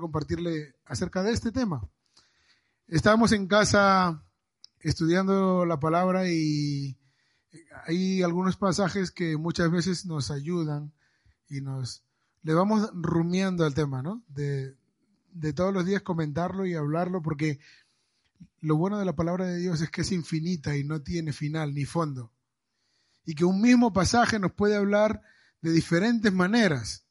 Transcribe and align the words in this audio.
Compartirle 0.00 0.74
acerca 0.84 1.22
de 1.22 1.32
este 1.32 1.52
tema. 1.52 1.88
Estábamos 2.88 3.32
en 3.32 3.46
casa 3.46 4.22
estudiando 4.80 5.66
la 5.66 5.80
palabra 5.80 6.28
y 6.28 6.96
hay 7.86 8.22
algunos 8.22 8.56
pasajes 8.56 9.10
que 9.10 9.36
muchas 9.36 9.70
veces 9.70 10.06
nos 10.06 10.30
ayudan 10.30 10.92
y 11.48 11.60
nos 11.60 12.04
le 12.42 12.54
vamos 12.54 12.90
rumiando 12.94 13.64
al 13.64 13.74
tema, 13.74 14.02
¿no? 14.02 14.22
De, 14.28 14.76
de 15.32 15.52
todos 15.52 15.74
los 15.74 15.84
días 15.84 16.02
comentarlo 16.02 16.64
y 16.66 16.74
hablarlo 16.74 17.22
porque 17.22 17.58
lo 18.60 18.76
bueno 18.76 18.98
de 18.98 19.04
la 19.04 19.16
palabra 19.16 19.46
de 19.46 19.58
Dios 19.58 19.80
es 19.80 19.90
que 19.90 20.02
es 20.02 20.12
infinita 20.12 20.76
y 20.76 20.84
no 20.84 21.02
tiene 21.02 21.32
final 21.32 21.74
ni 21.74 21.84
fondo. 21.84 22.32
Y 23.24 23.34
que 23.34 23.44
un 23.44 23.60
mismo 23.60 23.92
pasaje 23.92 24.38
nos 24.38 24.52
puede 24.52 24.76
hablar 24.76 25.22
de 25.60 25.72
diferentes 25.72 26.32
maneras. 26.32 27.05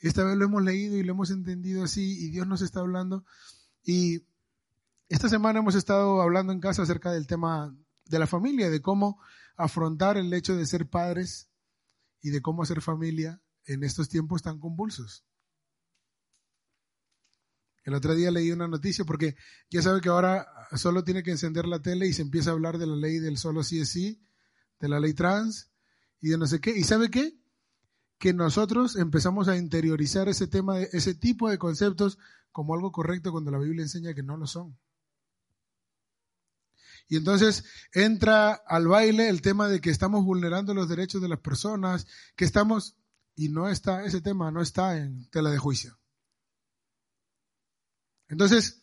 Esta 0.00 0.24
vez 0.24 0.36
lo 0.36 0.46
hemos 0.46 0.62
leído 0.62 0.96
y 0.96 1.02
lo 1.02 1.12
hemos 1.12 1.30
entendido 1.30 1.84
así 1.84 2.24
y 2.24 2.30
Dios 2.30 2.46
nos 2.46 2.62
está 2.62 2.80
hablando. 2.80 3.24
Y 3.84 4.22
esta 5.08 5.28
semana 5.28 5.58
hemos 5.58 5.74
estado 5.74 6.22
hablando 6.22 6.52
en 6.52 6.60
casa 6.60 6.82
acerca 6.82 7.12
del 7.12 7.26
tema 7.26 7.76
de 8.06 8.18
la 8.18 8.26
familia, 8.26 8.70
de 8.70 8.80
cómo 8.80 9.20
afrontar 9.56 10.16
el 10.16 10.32
hecho 10.32 10.56
de 10.56 10.66
ser 10.66 10.88
padres 10.88 11.48
y 12.22 12.30
de 12.30 12.40
cómo 12.40 12.62
hacer 12.62 12.80
familia 12.80 13.40
en 13.66 13.84
estos 13.84 14.08
tiempos 14.08 14.42
tan 14.42 14.58
convulsos. 14.58 15.24
El 17.84 17.94
otro 17.94 18.14
día 18.14 18.30
leí 18.30 18.52
una 18.52 18.68
noticia 18.68 19.04
porque 19.04 19.36
ya 19.70 19.82
sabe 19.82 20.00
que 20.00 20.08
ahora 20.08 20.46
solo 20.76 21.02
tiene 21.02 21.22
que 21.22 21.30
encender 21.30 21.66
la 21.66 21.80
tele 21.80 22.06
y 22.06 22.12
se 22.12 22.22
empieza 22.22 22.50
a 22.50 22.52
hablar 22.52 22.78
de 22.78 22.86
la 22.86 22.96
ley 22.96 23.18
del 23.18 23.38
solo 23.38 23.62
sí 23.62 23.80
es 23.80 23.88
sí, 23.88 24.22
de 24.78 24.88
la 24.88 25.00
ley 25.00 25.14
trans 25.14 25.70
y 26.20 26.28
de 26.28 26.38
no 26.38 26.46
sé 26.46 26.60
qué. 26.60 26.70
¿Y 26.70 26.84
sabe 26.84 27.10
qué? 27.10 27.39
Que 28.20 28.34
nosotros 28.34 28.96
empezamos 28.96 29.48
a 29.48 29.56
interiorizar 29.56 30.28
ese 30.28 30.46
tema, 30.46 30.78
ese 30.78 31.14
tipo 31.14 31.48
de 31.48 31.56
conceptos 31.56 32.18
como 32.52 32.74
algo 32.74 32.92
correcto 32.92 33.32
cuando 33.32 33.50
la 33.50 33.58
Biblia 33.58 33.82
enseña 33.82 34.12
que 34.12 34.22
no 34.22 34.36
lo 34.36 34.46
son. 34.46 34.78
Y 37.08 37.16
entonces 37.16 37.64
entra 37.94 38.52
al 38.52 38.88
baile 38.88 39.30
el 39.30 39.40
tema 39.40 39.68
de 39.68 39.80
que 39.80 39.88
estamos 39.88 40.22
vulnerando 40.22 40.74
los 40.74 40.86
derechos 40.86 41.22
de 41.22 41.28
las 41.28 41.40
personas, 41.40 42.06
que 42.36 42.44
estamos, 42.44 42.94
y 43.36 43.48
no 43.48 43.70
está, 43.70 44.04
ese 44.04 44.20
tema 44.20 44.50
no 44.50 44.60
está 44.60 44.98
en 44.98 45.26
tela 45.30 45.50
de 45.50 45.56
juicio. 45.56 45.98
Entonces, 48.28 48.82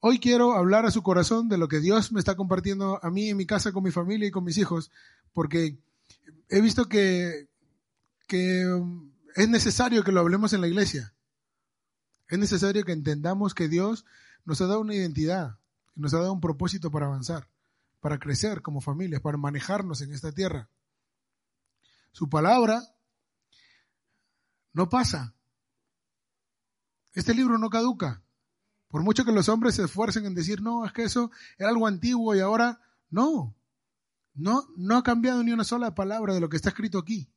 hoy 0.00 0.18
quiero 0.18 0.54
hablar 0.54 0.84
a 0.84 0.90
su 0.90 1.04
corazón 1.04 1.48
de 1.48 1.58
lo 1.58 1.68
que 1.68 1.78
Dios 1.78 2.10
me 2.10 2.18
está 2.18 2.34
compartiendo 2.34 2.98
a 3.04 3.08
mí 3.08 3.28
en 3.28 3.36
mi 3.36 3.46
casa 3.46 3.70
con 3.70 3.84
mi 3.84 3.92
familia 3.92 4.26
y 4.26 4.32
con 4.32 4.42
mis 4.42 4.58
hijos, 4.58 4.90
porque 5.32 5.78
he 6.48 6.60
visto 6.60 6.88
que 6.88 7.51
que 8.26 8.66
um, 8.66 9.12
es 9.34 9.48
necesario 9.48 10.04
que 10.04 10.12
lo 10.12 10.20
hablemos 10.20 10.52
en 10.52 10.60
la 10.60 10.68
iglesia. 10.68 11.14
Es 12.28 12.38
necesario 12.38 12.84
que 12.84 12.92
entendamos 12.92 13.54
que 13.54 13.68
Dios 13.68 14.04
nos 14.44 14.60
ha 14.60 14.66
dado 14.66 14.80
una 14.80 14.94
identidad, 14.94 15.58
nos 15.94 16.14
ha 16.14 16.18
dado 16.18 16.32
un 16.32 16.40
propósito 16.40 16.90
para 16.90 17.06
avanzar, 17.06 17.48
para 18.00 18.18
crecer 18.18 18.62
como 18.62 18.80
familias, 18.80 19.20
para 19.20 19.36
manejarnos 19.36 20.00
en 20.00 20.12
esta 20.12 20.32
tierra. 20.32 20.68
Su 22.12 22.28
palabra 22.28 22.82
no 24.72 24.88
pasa. 24.88 25.34
Este 27.14 27.34
libro 27.34 27.58
no 27.58 27.70
caduca. 27.70 28.22
Por 28.88 29.02
mucho 29.02 29.24
que 29.24 29.32
los 29.32 29.48
hombres 29.48 29.76
se 29.76 29.84
esfuercen 29.84 30.26
en 30.26 30.34
decir, 30.34 30.60
no, 30.60 30.84
es 30.84 30.92
que 30.92 31.04
eso 31.04 31.30
era 31.56 31.70
algo 31.70 31.86
antiguo 31.86 32.34
y 32.34 32.40
ahora 32.40 32.80
no. 33.10 33.54
No, 34.34 34.66
no 34.76 34.96
ha 34.96 35.02
cambiado 35.02 35.42
ni 35.42 35.52
una 35.52 35.64
sola 35.64 35.94
palabra 35.94 36.34
de 36.34 36.40
lo 36.40 36.48
que 36.48 36.56
está 36.56 36.70
escrito 36.70 36.98
aquí. 36.98 37.31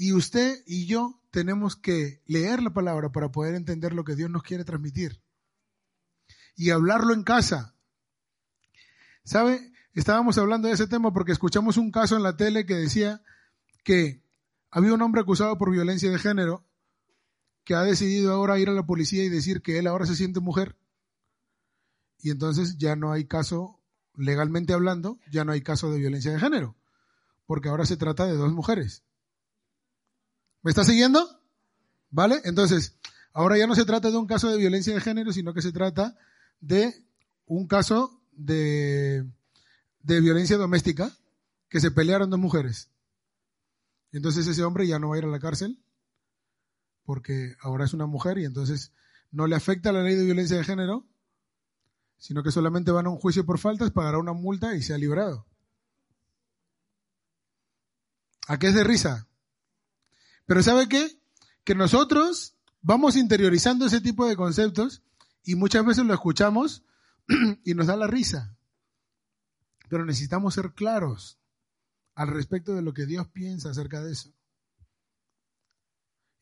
Y 0.00 0.12
usted 0.12 0.62
y 0.64 0.86
yo 0.86 1.20
tenemos 1.32 1.74
que 1.74 2.22
leer 2.24 2.62
la 2.62 2.72
palabra 2.72 3.10
para 3.10 3.32
poder 3.32 3.56
entender 3.56 3.92
lo 3.92 4.04
que 4.04 4.14
Dios 4.14 4.30
nos 4.30 4.44
quiere 4.44 4.64
transmitir. 4.64 5.20
Y 6.54 6.70
hablarlo 6.70 7.12
en 7.12 7.24
casa. 7.24 7.74
¿Sabe? 9.24 9.72
Estábamos 9.94 10.38
hablando 10.38 10.68
de 10.68 10.74
ese 10.74 10.86
tema 10.86 11.12
porque 11.12 11.32
escuchamos 11.32 11.76
un 11.76 11.90
caso 11.90 12.16
en 12.16 12.22
la 12.22 12.36
tele 12.36 12.64
que 12.64 12.76
decía 12.76 13.24
que 13.82 14.22
había 14.70 14.94
un 14.94 15.02
hombre 15.02 15.20
acusado 15.20 15.58
por 15.58 15.72
violencia 15.72 16.12
de 16.12 16.18
género 16.20 16.64
que 17.64 17.74
ha 17.74 17.82
decidido 17.82 18.32
ahora 18.32 18.60
ir 18.60 18.68
a 18.68 18.74
la 18.74 18.86
policía 18.86 19.24
y 19.24 19.28
decir 19.28 19.62
que 19.62 19.80
él 19.80 19.88
ahora 19.88 20.06
se 20.06 20.14
siente 20.14 20.38
mujer. 20.38 20.76
Y 22.20 22.30
entonces 22.30 22.78
ya 22.78 22.94
no 22.94 23.10
hay 23.10 23.24
caso, 23.24 23.80
legalmente 24.14 24.74
hablando, 24.74 25.18
ya 25.28 25.44
no 25.44 25.50
hay 25.50 25.60
caso 25.60 25.90
de 25.90 25.98
violencia 25.98 26.30
de 26.30 26.38
género, 26.38 26.76
porque 27.46 27.68
ahora 27.68 27.84
se 27.84 27.96
trata 27.96 28.26
de 28.26 28.36
dos 28.36 28.52
mujeres. 28.52 29.02
¿Me 30.68 30.72
está 30.72 30.84
siguiendo? 30.84 31.26
¿Vale? 32.10 32.42
Entonces, 32.44 32.94
ahora 33.32 33.56
ya 33.56 33.66
no 33.66 33.74
se 33.74 33.86
trata 33.86 34.10
de 34.10 34.18
un 34.18 34.26
caso 34.26 34.50
de 34.50 34.58
violencia 34.58 34.92
de 34.92 35.00
género, 35.00 35.32
sino 35.32 35.54
que 35.54 35.62
se 35.62 35.72
trata 35.72 36.14
de 36.60 37.06
un 37.46 37.66
caso 37.66 38.20
de, 38.32 39.26
de 40.02 40.20
violencia 40.20 40.58
doméstica 40.58 41.10
que 41.70 41.80
se 41.80 41.90
pelearon 41.90 42.28
dos 42.28 42.38
mujeres. 42.38 42.90
Entonces 44.12 44.46
ese 44.46 44.62
hombre 44.62 44.86
ya 44.86 44.98
no 44.98 45.08
va 45.08 45.14
a 45.14 45.18
ir 45.20 45.24
a 45.24 45.28
la 45.28 45.40
cárcel 45.40 45.82
porque 47.02 47.56
ahora 47.62 47.86
es 47.86 47.94
una 47.94 48.04
mujer 48.04 48.36
y 48.36 48.44
entonces 48.44 48.92
no 49.30 49.46
le 49.46 49.56
afecta 49.56 49.90
la 49.90 50.02
ley 50.02 50.16
de 50.16 50.24
violencia 50.26 50.58
de 50.58 50.64
género, 50.64 51.06
sino 52.18 52.42
que 52.42 52.52
solamente 52.52 52.90
van 52.90 53.06
a 53.06 53.10
un 53.10 53.16
juicio 53.16 53.46
por 53.46 53.58
faltas, 53.58 53.90
pagará 53.90 54.18
una 54.18 54.34
multa 54.34 54.74
y 54.74 54.82
se 54.82 54.92
ha 54.92 54.98
librado. 54.98 55.46
¿A 58.46 58.58
qué 58.58 58.66
es 58.66 58.74
de 58.74 58.84
risa? 58.84 59.28
Pero 60.48 60.62
¿sabe 60.62 60.88
qué? 60.88 61.20
Que 61.62 61.74
nosotros 61.74 62.56
vamos 62.80 63.16
interiorizando 63.16 63.84
ese 63.84 64.00
tipo 64.00 64.26
de 64.26 64.34
conceptos 64.34 65.02
y 65.44 65.56
muchas 65.56 65.84
veces 65.84 66.06
lo 66.06 66.14
escuchamos 66.14 66.86
y 67.64 67.74
nos 67.74 67.88
da 67.88 67.96
la 67.96 68.06
risa. 68.06 68.56
Pero 69.90 70.06
necesitamos 70.06 70.54
ser 70.54 70.72
claros 70.72 71.38
al 72.14 72.28
respecto 72.28 72.74
de 72.74 72.80
lo 72.80 72.94
que 72.94 73.04
Dios 73.04 73.28
piensa 73.28 73.68
acerca 73.68 74.02
de 74.02 74.12
eso. 74.12 74.32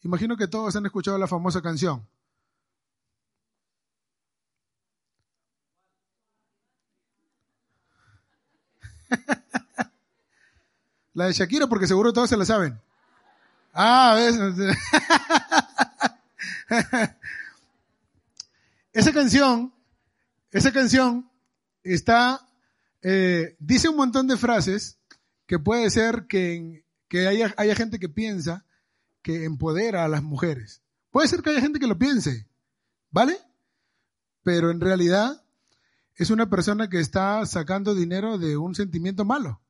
Imagino 0.03 0.37
que 0.37 0.47
todos 0.47 0.77
han 0.77 0.87
escuchado 0.87 1.19
la 1.19 1.27
famosa 1.27 1.61
canción. 1.61 2.09
la 11.13 11.27
de 11.27 11.33
Shakira, 11.33 11.67
porque 11.67 11.89
seguro 11.89 12.13
todos 12.13 12.31
se 12.31 12.37
la 12.37 12.45
saben. 12.45 12.86
Ah, 13.79 14.15
¿ves? 14.17 14.39
esa 18.95 19.13
canción, 19.13 19.75
esa 20.51 20.73
canción 20.73 21.31
está, 21.83 22.49
eh, 23.03 23.55
dice 23.59 23.91
un 23.91 23.97
montón 23.97 24.29
de 24.29 24.39
frases 24.39 24.99
que 25.45 25.59
puede 25.59 25.91
ser 25.91 26.27
que, 26.27 26.87
que 27.09 27.29
haya, 27.29 27.55
haya 27.59 27.75
gente 27.75 27.99
que 27.99 28.09
piensa 28.09 28.65
que 29.21 29.45
empodera 29.45 30.07
a 30.07 30.09
las 30.09 30.23
mujeres. 30.23 30.81
Puede 31.11 31.29
ser 31.29 31.43
que 31.43 31.51
haya 31.51 31.61
gente 31.61 31.79
que 31.79 31.87
lo 31.87 31.99
piense, 31.99 32.49
¿vale? 33.11 33.37
Pero 34.43 34.71
en 34.71 34.81
realidad 34.81 35.45
es 36.15 36.31
una 36.31 36.49
persona 36.49 36.89
que 36.89 37.01
está 37.01 37.45
sacando 37.45 37.95
dinero 37.95 38.39
de 38.39 38.57
un 38.57 38.75
sentimiento 38.75 39.27
malo. 39.27 39.61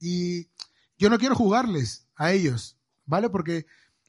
Y 0.00 0.48
yo 1.04 1.10
no 1.10 1.18
quiero 1.18 1.34
jugarles 1.34 2.08
a 2.16 2.32
ellos, 2.32 2.78
¿vale? 3.04 3.28
Porque 3.28 3.66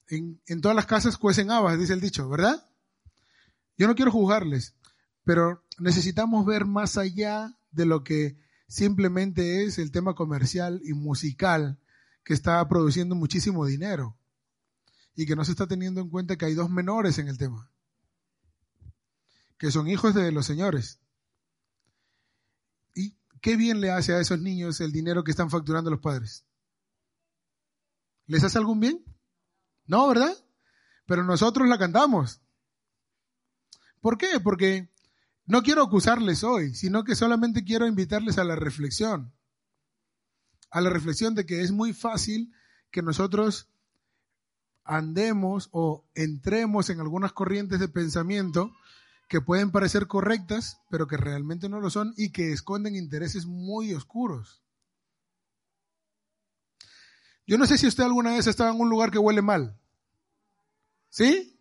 en, 0.08 0.40
todas 0.62 0.78
las 0.78 0.86
casas 0.86 1.18
cuecen 1.18 1.52
habas, 1.52 1.78
dice 1.78 1.92
el 1.92 2.00
dicho, 2.00 2.30
¿verdad? 2.30 2.66
Yo 3.78 3.88
no 3.88 3.96
quiero 3.96 4.14
juzgarles, 4.14 4.76
pero 5.26 5.62
necesitamos 5.78 6.46
ver 6.46 6.64
más 6.64 6.98
allá 6.98 7.54
de 7.72 7.86
lo 7.86 8.06
que 8.06 8.38
simplemente 8.70 9.66
es 9.66 9.78
el 9.78 9.92
tema 9.92 10.16
comercial 10.16 10.80
y 10.86 10.94
musical 10.94 11.82
que 12.24 12.34
está 12.34 12.66
produciendo 12.70 13.14
muchísimo 13.14 13.66
dinero 13.66 14.18
y 15.18 15.26
que 15.26 15.36
no 15.36 15.44
se 15.44 15.52
está 15.52 15.68
teniendo 15.68 16.00
en 16.00 16.10
cuenta 16.10 16.38
que 16.38 16.46
hay 16.46 16.54
dos 16.54 16.70
menores 16.70 17.18
en 17.18 17.28
el 17.28 17.38
tema, 17.38 17.70
que 19.58 19.70
son 19.70 19.90
hijos 19.90 20.16
de 20.16 20.32
los 20.32 20.46
señores 20.46 21.02
¿qué 23.42 23.58
bien 23.58 23.82
le 23.82 23.92
hace 23.92 24.14
a 24.14 24.22
esos 24.22 24.40
niños 24.40 24.80
el 24.80 24.94
dinero 24.94 25.26
que 25.26 25.32
están 25.32 25.50
facturando 25.50 25.92
los 25.92 26.00
padres? 26.00 26.46
¿Les 28.27 28.44
hace 28.44 28.57
algún 28.57 28.80
bien? 28.80 29.04
No, 29.86 30.07
¿verdad? 30.07 30.36
Pero 31.06 31.24
nosotros 31.24 31.68
la 31.68 31.77
cantamos. 31.77 32.42
¿Por 34.01 34.18
qué? 34.18 34.39
Porque 34.44 34.89
no 35.45 35.62
quiero 35.62 35.83
acusarles 35.83 36.44
hoy, 36.44 36.74
sino 36.74 37.04
que 37.04 37.16
solamente 37.16 37.63
quiero 37.63 37.88
invitarles 37.88 38.38
a 38.38 38.44
la 38.44 38.56
reflexión. 38.56 39.33
A 40.72 40.81
la 40.81 40.89
reflexión 40.89 41.36
de 41.36 41.45
que 41.45 41.62
es 41.62 41.72
muy 41.72 41.94
fácil 41.94 42.51
que 42.92 43.01
nosotros 43.01 43.69
andemos 44.83 45.69
o 45.72 46.06
entremos 46.16 46.89
en 46.89 47.00
algunas 47.00 47.33
corrientes 47.33 47.80
de 47.80 47.88
pensamiento 47.88 48.72
que 49.27 49.42
pueden 49.42 49.72
parecer 49.72 50.07
correctas, 50.07 50.80
pero 50.89 51.07
que 51.07 51.18
realmente 51.18 51.69
no 51.69 51.80
lo 51.80 51.89
son 51.89 52.13
y 52.18 52.31
que 52.31 52.51
esconden 52.51 52.95
intereses 52.95 53.45
muy 53.45 53.94
oscuros. 53.94 54.65
Yo 57.48 57.58
no 57.58 57.66
sé 57.66 57.78
si 57.78 57.88
usted 57.88 58.04
alguna 58.04 58.32
vez 58.32 58.48
ha 58.48 58.50
estado 58.50 58.74
en 58.74 58.80
un 58.80 58.90
lugar 58.90 59.12
que 59.12 59.20
huele 59.20 59.42
mal. 59.42 59.78
¿Sí? 61.10 61.60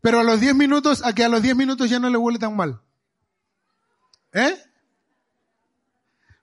Pero 0.00 0.20
a 0.20 0.24
los 0.24 0.40
10 0.40 0.54
minutos, 0.54 1.04
a 1.04 1.12
que 1.14 1.24
a 1.24 1.28
los 1.28 1.42
10 1.42 1.56
minutos 1.56 1.90
ya 1.90 1.98
no 1.98 2.08
le 2.08 2.16
huele 2.16 2.38
tan 2.38 2.56
mal. 2.56 2.80
¿Eh? 4.32 4.56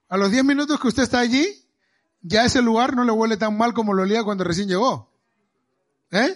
A 0.08 0.18
los 0.18 0.32
10 0.32 0.44
minutos 0.44 0.80
que 0.80 0.88
usted 0.88 1.04
está 1.04 1.20
allí, 1.20 1.46
ya 2.22 2.46
ese 2.46 2.62
lugar 2.62 2.96
no 2.96 3.04
le 3.04 3.12
huele 3.12 3.38
tan 3.38 3.58
mal 3.58 3.74
como 3.74 3.94
lo 3.94 4.04
olía 4.04 4.24
cuando 4.24 4.44
recién 4.44 4.68
llegó. 4.68 5.12
¿Eh? 6.12 6.36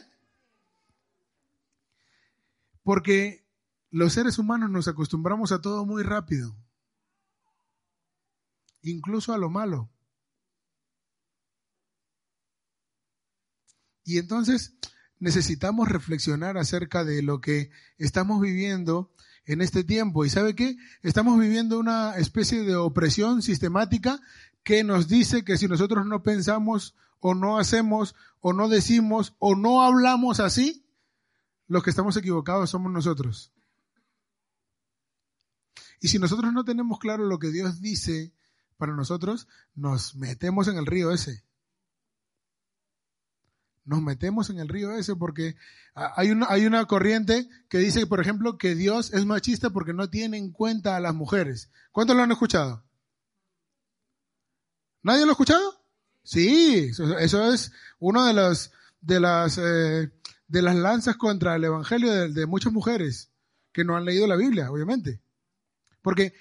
Porque 2.83 3.45
los 3.89 4.13
seres 4.13 4.37
humanos 4.39 4.69
nos 4.69 4.87
acostumbramos 4.87 5.51
a 5.51 5.61
todo 5.61 5.85
muy 5.85 6.03
rápido, 6.03 6.55
incluso 8.81 9.33
a 9.33 9.37
lo 9.37 9.49
malo. 9.49 9.92
Y 14.03 14.17
entonces 14.17 14.73
necesitamos 15.19 15.87
reflexionar 15.87 16.57
acerca 16.57 17.03
de 17.03 17.21
lo 17.23 17.39
que 17.39 17.71
estamos 17.97 18.41
viviendo 18.41 19.11
en 19.45 19.61
este 19.61 19.83
tiempo. 19.83 20.25
¿Y 20.25 20.29
sabe 20.29 20.55
qué? 20.55 20.75
Estamos 21.01 21.39
viviendo 21.39 21.79
una 21.79 22.15
especie 22.17 22.63
de 22.63 22.75
opresión 22.75 23.41
sistemática 23.41 24.19
que 24.63 24.83
nos 24.83 25.07
dice 25.07 25.43
que 25.43 25.57
si 25.57 25.67
nosotros 25.67 26.05
no 26.05 26.23
pensamos 26.23 26.95
o 27.19 27.35
no 27.35 27.57
hacemos 27.57 28.15
o 28.41 28.53
no 28.53 28.67
decimos 28.67 29.35
o 29.39 29.55
no 29.55 29.81
hablamos 29.81 30.39
así, 30.39 30.85
los 31.67 31.83
que 31.83 31.89
estamos 31.89 32.17
equivocados 32.17 32.69
somos 32.69 32.91
nosotros. 32.91 33.51
Y 36.01 36.09
si 36.09 36.19
nosotros 36.19 36.51
no 36.51 36.65
tenemos 36.65 36.99
claro 36.99 37.25
lo 37.25 37.39
que 37.39 37.49
Dios 37.49 37.79
dice 37.79 38.33
para 38.77 38.93
nosotros, 38.93 39.47
nos 39.73 40.15
metemos 40.15 40.67
en 40.67 40.77
el 40.77 40.85
río 40.85 41.11
ese. 41.11 41.45
Nos 43.85 44.01
metemos 44.01 44.49
en 44.49 44.59
el 44.59 44.69
río 44.69 44.93
ese 44.93 45.15
porque 45.15 45.55
hay 45.93 46.31
una, 46.31 46.47
hay 46.49 46.65
una 46.65 46.85
corriente 46.85 47.49
que 47.69 47.79
dice, 47.79 48.07
por 48.07 48.21
ejemplo, 48.21 48.57
que 48.57 48.75
Dios 48.75 49.13
es 49.13 49.25
machista 49.25 49.71
porque 49.71 49.93
no 49.93 50.09
tiene 50.09 50.37
en 50.37 50.51
cuenta 50.51 50.95
a 50.95 51.01
las 51.01 51.13
mujeres. 51.13 51.69
¿Cuántos 51.91 52.15
lo 52.15 52.23
han 52.23 52.31
escuchado? 52.31 52.83
¿Nadie 55.01 55.25
lo 55.25 55.31
ha 55.31 55.33
escuchado? 55.33 55.83
Sí, 56.23 56.91
eso, 57.19 57.51
es 57.53 57.71
uno 57.99 58.25
de 58.25 58.33
los 58.33 58.71
de 59.01 59.19
las 59.19 59.57
eh, 59.57 60.09
de 60.47 60.61
las 60.61 60.75
lanzas 60.75 61.17
contra 61.17 61.55
el 61.55 61.65
evangelio 61.65 62.29
de, 62.29 62.45
muchas 62.45 62.71
mujeres 62.71 63.31
que 63.73 63.83
no 63.83 63.97
han 63.97 64.05
leído 64.05 64.27
la 64.27 64.37
Biblia, 64.37 64.71
obviamente. 64.71 65.19
Porque 66.01 66.33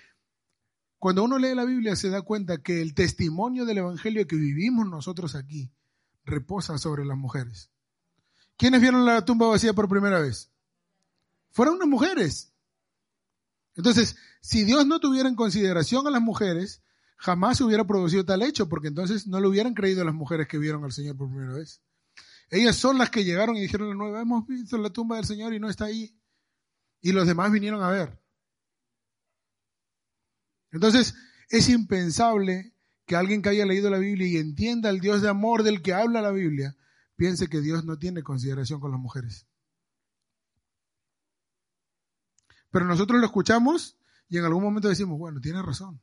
cuando 0.99 1.25
uno 1.25 1.39
lee 1.39 1.57
la 1.57 1.65
Biblia 1.65 1.97
se 1.97 2.11
da 2.11 2.23
cuenta 2.23 2.59
que 2.59 2.81
el 2.81 2.95
testimonio 2.95 3.65
del 3.65 3.79
evangelio 3.79 4.27
que 4.29 4.37
vivimos 4.37 4.87
nosotros 4.87 5.35
aquí 5.35 5.73
reposa 6.25 6.79
sobre 6.79 7.05
las 7.05 7.17
mujeres. 7.17 7.71
¿Quiénes 8.57 8.81
vieron 8.81 9.05
la 9.05 9.25
tumba 9.25 9.49
vacía 9.49 9.73
por 9.73 9.89
primera 9.89 10.21
vez? 10.21 10.51
Fueron 11.51 11.77
unas 11.77 11.89
mujeres. 11.89 12.53
Entonces, 13.75 14.17
si 14.41 14.65
Dios 14.65 14.87
no 14.87 15.01
tuviera 15.01 15.29
en 15.29 15.35
consideración 15.35 16.07
a 16.07 16.11
las 16.11 16.23
mujeres, 16.23 16.83
jamás 17.17 17.59
se 17.59 17.65
hubiera 17.65 17.87
producido 17.87 18.25
tal 18.25 18.43
hecho, 18.43 18.69
porque 18.69 18.89
entonces 18.89 19.27
no 19.27 19.41
le 19.41 19.49
hubieran 19.49 19.75
creído 19.75 20.05
las 20.05 20.15
mujeres 20.15 20.49
que 20.49 20.59
vieron 20.59 20.85
al 20.85 20.93
Señor 20.93 21.17
por 21.17 21.29
primera 21.29 21.55
vez. 21.55 21.83
Ellas 22.51 22.77
son 22.77 22.99
las 22.99 23.11
que 23.11 23.25
llegaron 23.25 23.57
y 23.57 23.63
dijeron 23.63 23.89
la 23.89 23.95
nueva, 23.95 24.21
hemos 24.21 24.47
visto 24.47 24.77
la 24.77 24.91
tumba 24.91 25.17
del 25.17 25.25
Señor 25.25 25.55
y 25.55 25.61
no 25.61 25.71
está 25.71 25.87
ahí. 25.87 26.19
Y 27.01 27.13
los 27.13 27.27
demás 27.27 27.51
vinieron 27.51 27.83
a 27.83 27.91
ver. 27.91 28.21
Entonces, 30.71 31.15
es 31.49 31.69
impensable 31.69 32.72
que 33.13 33.17
alguien 33.17 33.43
que 33.43 33.51
haya 33.51 33.67
leído 33.67 33.91
la 33.91 33.99
Biblia 33.99 34.27
y 34.27 34.39
entienda 34.39 34.89
el 34.89 34.99
Dios 34.99 35.21
de 35.21 35.29
amor 35.29 35.65
del 35.65 35.83
que 35.83 35.93
habla 35.93 36.23
la 36.23 36.31
Biblia, 36.31 36.79
piense 37.15 37.47
que 37.47 37.61
Dios 37.61 37.85
no 37.85 37.99
tiene 37.99 38.23
consideración 38.23 38.81
con 38.81 38.91
las 38.91 38.99
mujeres. 38.99 39.47
Pero 42.71 42.87
nosotros 42.87 43.21
lo 43.21 43.27
escuchamos 43.27 43.99
y 44.31 44.39
en 44.39 44.47
algún 44.47 44.63
momento 44.63 44.89
decimos, 44.89 45.19
bueno, 45.19 45.43
tiene 45.43 45.61
razón. 45.61 46.01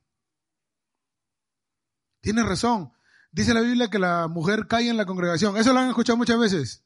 Tiene 2.21 2.43
razón. 2.43 2.93
Dice 3.31 3.55
la 3.55 3.61
Biblia 3.61 3.89
que 3.89 3.97
la 3.97 4.27
mujer 4.27 4.67
cae 4.67 4.87
en 4.87 4.97
la 4.97 5.07
congregación. 5.07 5.57
Eso 5.57 5.73
lo 5.73 5.79
han 5.79 5.89
escuchado 5.89 6.15
muchas 6.15 6.37
veces. 6.37 6.83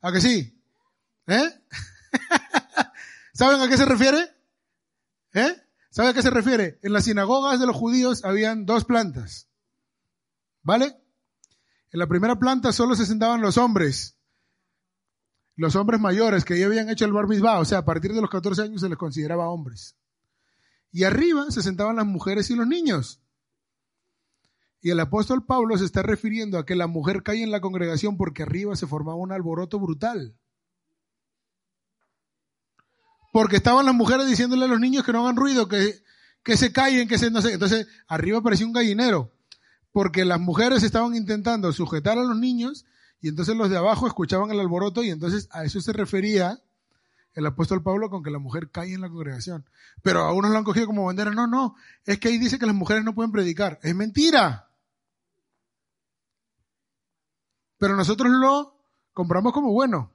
¿A 0.00 0.10
que 0.10 0.20
sí? 0.20 0.60
¿Eh? 1.28 1.60
¿Saben 3.32 3.60
a 3.60 3.68
qué 3.68 3.76
se 3.76 3.84
refiere? 3.84 4.34
¿Eh? 5.32 5.63
¿Saben 5.94 6.10
a 6.10 6.14
qué 6.14 6.22
se 6.22 6.30
refiere? 6.30 6.80
En 6.82 6.92
las 6.92 7.04
sinagogas 7.04 7.60
de 7.60 7.66
los 7.68 7.76
judíos 7.76 8.24
habían 8.24 8.66
dos 8.66 8.84
plantas. 8.84 9.48
¿Vale? 10.64 11.00
En 11.92 12.00
la 12.00 12.08
primera 12.08 12.36
planta 12.36 12.72
solo 12.72 12.96
se 12.96 13.06
sentaban 13.06 13.40
los 13.40 13.58
hombres. 13.58 14.18
Los 15.54 15.76
hombres 15.76 16.00
mayores 16.00 16.44
que 16.44 16.58
ya 16.58 16.66
habían 16.66 16.88
hecho 16.90 17.04
el 17.04 17.12
bar 17.12 17.28
mitzvah, 17.28 17.60
o 17.60 17.64
sea, 17.64 17.78
a 17.78 17.84
partir 17.84 18.12
de 18.12 18.20
los 18.20 18.28
14 18.28 18.62
años 18.62 18.80
se 18.80 18.88
les 18.88 18.98
consideraba 18.98 19.48
hombres. 19.48 19.96
Y 20.90 21.04
arriba 21.04 21.48
se 21.52 21.62
sentaban 21.62 21.94
las 21.94 22.06
mujeres 22.06 22.50
y 22.50 22.56
los 22.56 22.66
niños. 22.66 23.22
Y 24.80 24.90
el 24.90 24.98
apóstol 24.98 25.46
Pablo 25.46 25.78
se 25.78 25.84
está 25.84 26.02
refiriendo 26.02 26.58
a 26.58 26.66
que 26.66 26.74
la 26.74 26.88
mujer 26.88 27.22
cae 27.22 27.44
en 27.44 27.52
la 27.52 27.60
congregación 27.60 28.16
porque 28.16 28.42
arriba 28.42 28.74
se 28.74 28.88
formaba 28.88 29.18
un 29.18 29.30
alboroto 29.30 29.78
brutal. 29.78 30.36
Porque 33.34 33.56
estaban 33.56 33.84
las 33.84 33.96
mujeres 33.96 34.28
diciéndole 34.28 34.66
a 34.66 34.68
los 34.68 34.78
niños 34.78 35.02
que 35.02 35.12
no 35.12 35.24
hagan 35.24 35.34
ruido, 35.34 35.66
que, 35.66 36.04
que 36.44 36.56
se 36.56 36.72
callen, 36.72 37.08
que 37.08 37.18
se 37.18 37.32
no 37.32 37.42
sé. 37.42 37.54
Entonces, 37.54 37.88
arriba 38.06 38.40
parecía 38.42 38.64
un 38.64 38.72
gallinero. 38.72 39.32
Porque 39.90 40.24
las 40.24 40.38
mujeres 40.38 40.84
estaban 40.84 41.16
intentando 41.16 41.72
sujetar 41.72 42.16
a 42.16 42.22
los 42.22 42.38
niños 42.38 42.86
y 43.20 43.26
entonces 43.26 43.56
los 43.56 43.70
de 43.70 43.76
abajo 43.76 44.06
escuchaban 44.06 44.52
el 44.52 44.60
alboroto 44.60 45.02
y 45.02 45.10
entonces 45.10 45.48
a 45.50 45.64
eso 45.64 45.80
se 45.80 45.92
refería 45.92 46.62
el 47.32 47.44
apóstol 47.44 47.82
Pablo 47.82 48.08
con 48.08 48.22
que 48.22 48.30
la 48.30 48.38
mujer 48.38 48.70
cae 48.70 48.94
en 48.94 49.00
la 49.00 49.08
congregación. 49.08 49.68
Pero 50.00 50.20
a 50.20 50.32
unos 50.32 50.52
lo 50.52 50.58
han 50.58 50.62
cogido 50.62 50.86
como 50.86 51.06
bandera. 51.06 51.32
No, 51.32 51.48
no. 51.48 51.74
Es 52.06 52.20
que 52.20 52.28
ahí 52.28 52.38
dice 52.38 52.60
que 52.60 52.66
las 52.66 52.76
mujeres 52.76 53.02
no 53.02 53.16
pueden 53.16 53.32
predicar. 53.32 53.80
Es 53.82 53.96
mentira. 53.96 54.68
Pero 57.78 57.96
nosotros 57.96 58.30
lo 58.30 58.78
compramos 59.12 59.52
como 59.52 59.72
bueno, 59.72 60.13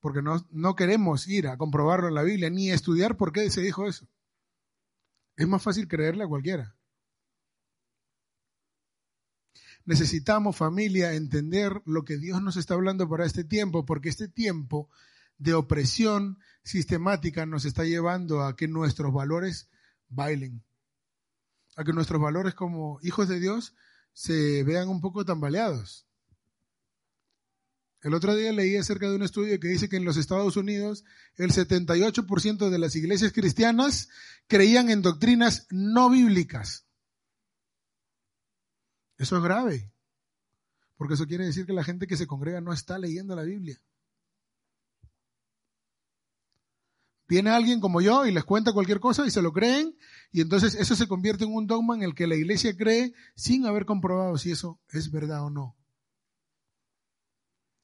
porque 0.00 0.22
no, 0.22 0.46
no 0.50 0.76
queremos 0.76 1.26
ir 1.28 1.48
a 1.48 1.56
comprobarlo 1.56 2.08
en 2.08 2.14
la 2.14 2.22
Biblia, 2.22 2.50
ni 2.50 2.70
estudiar 2.70 3.16
por 3.16 3.32
qué 3.32 3.50
se 3.50 3.60
dijo 3.60 3.86
eso. 3.86 4.08
Es 5.36 5.46
más 5.46 5.62
fácil 5.62 5.88
creerle 5.88 6.24
a 6.24 6.28
cualquiera. 6.28 6.76
Necesitamos, 9.84 10.56
familia, 10.56 11.14
entender 11.14 11.80
lo 11.86 12.04
que 12.04 12.18
Dios 12.18 12.42
nos 12.42 12.56
está 12.56 12.74
hablando 12.74 13.08
para 13.08 13.24
este 13.24 13.44
tiempo, 13.44 13.86
porque 13.86 14.08
este 14.08 14.28
tiempo 14.28 14.90
de 15.38 15.54
opresión 15.54 16.38
sistemática 16.62 17.46
nos 17.46 17.64
está 17.64 17.84
llevando 17.84 18.42
a 18.42 18.56
que 18.56 18.68
nuestros 18.68 19.14
valores 19.14 19.70
bailen, 20.08 20.64
a 21.76 21.84
que 21.84 21.92
nuestros 21.92 22.20
valores 22.20 22.54
como 22.54 22.98
hijos 23.02 23.28
de 23.28 23.40
Dios 23.40 23.74
se 24.12 24.64
vean 24.64 24.88
un 24.88 25.00
poco 25.00 25.24
tambaleados. 25.24 26.07
El 28.00 28.14
otro 28.14 28.36
día 28.36 28.52
leí 28.52 28.76
acerca 28.76 29.08
de 29.08 29.16
un 29.16 29.22
estudio 29.22 29.58
que 29.58 29.68
dice 29.68 29.88
que 29.88 29.96
en 29.96 30.04
los 30.04 30.16
Estados 30.16 30.56
Unidos 30.56 31.04
el 31.36 31.50
78% 31.50 32.70
de 32.70 32.78
las 32.78 32.94
iglesias 32.94 33.32
cristianas 33.32 34.08
creían 34.46 34.88
en 34.90 35.02
doctrinas 35.02 35.66
no 35.70 36.08
bíblicas. 36.08 36.86
Eso 39.16 39.36
es 39.36 39.42
grave, 39.42 39.92
porque 40.96 41.14
eso 41.14 41.26
quiere 41.26 41.46
decir 41.46 41.66
que 41.66 41.72
la 41.72 41.82
gente 41.82 42.06
que 42.06 42.16
se 42.16 42.28
congrega 42.28 42.60
no 42.60 42.72
está 42.72 42.98
leyendo 42.98 43.34
la 43.34 43.42
Biblia. 43.42 43.80
Viene 47.26 47.50
alguien 47.50 47.80
como 47.80 48.00
yo 48.00 48.26
y 48.26 48.32
les 48.32 48.44
cuenta 48.44 48.72
cualquier 48.72 49.00
cosa 49.00 49.26
y 49.26 49.30
se 49.30 49.42
lo 49.42 49.52
creen 49.52 49.98
y 50.30 50.40
entonces 50.40 50.74
eso 50.76 50.94
se 50.94 51.08
convierte 51.08 51.44
en 51.44 51.52
un 51.52 51.66
dogma 51.66 51.96
en 51.96 52.02
el 52.02 52.14
que 52.14 52.28
la 52.28 52.36
iglesia 52.36 52.76
cree 52.76 53.12
sin 53.34 53.66
haber 53.66 53.84
comprobado 53.84 54.38
si 54.38 54.52
eso 54.52 54.80
es 54.90 55.10
verdad 55.10 55.44
o 55.44 55.50
no. 55.50 55.76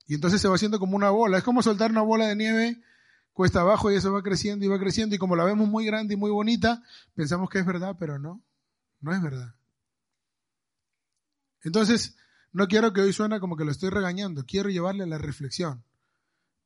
Y 0.07 0.15
entonces 0.15 0.41
se 0.41 0.49
va 0.49 0.55
haciendo 0.55 0.79
como 0.79 0.97
una 0.97 1.11
bola. 1.11 1.39
Es 1.39 1.45
como 1.45 1.63
soltar 1.63 1.91
una 1.91 2.03
bola 2.03 2.29
de 2.29 2.37
nieve 2.37 2.83
cuesta 3.33 3.61
abajo 3.61 3.91
y 3.91 3.97
eso 3.97 4.13
va 4.13 4.23
creciendo 4.23 4.65
y 4.65 4.69
va 4.69 4.79
creciendo. 4.79 5.15
Y 5.15 5.19
como 5.19 5.37
la 5.37 5.45
vemos 5.45 5.69
muy 5.69 5.85
grande 5.85 6.15
y 6.15 6.17
muy 6.17 6.31
bonita, 6.31 6.83
pensamos 7.15 7.51
que 7.51 7.59
es 7.59 7.67
verdad, 7.67 7.97
pero 7.99 8.19
no. 8.19 8.43
No 9.01 9.15
es 9.15 9.23
verdad. 9.23 9.55
Entonces, 11.63 12.17
no 12.53 12.69
quiero 12.69 12.93
que 12.93 13.01
hoy 13.01 13.13
suene 13.13 13.41
como 13.41 13.57
que 13.57 13.65
lo 13.65 13.73
estoy 13.73 13.91
regañando, 13.91 14.45
quiero 14.47 14.71
llevarle 14.71 15.03
a 15.03 15.09
la 15.09 15.19
reflexión. 15.19 15.83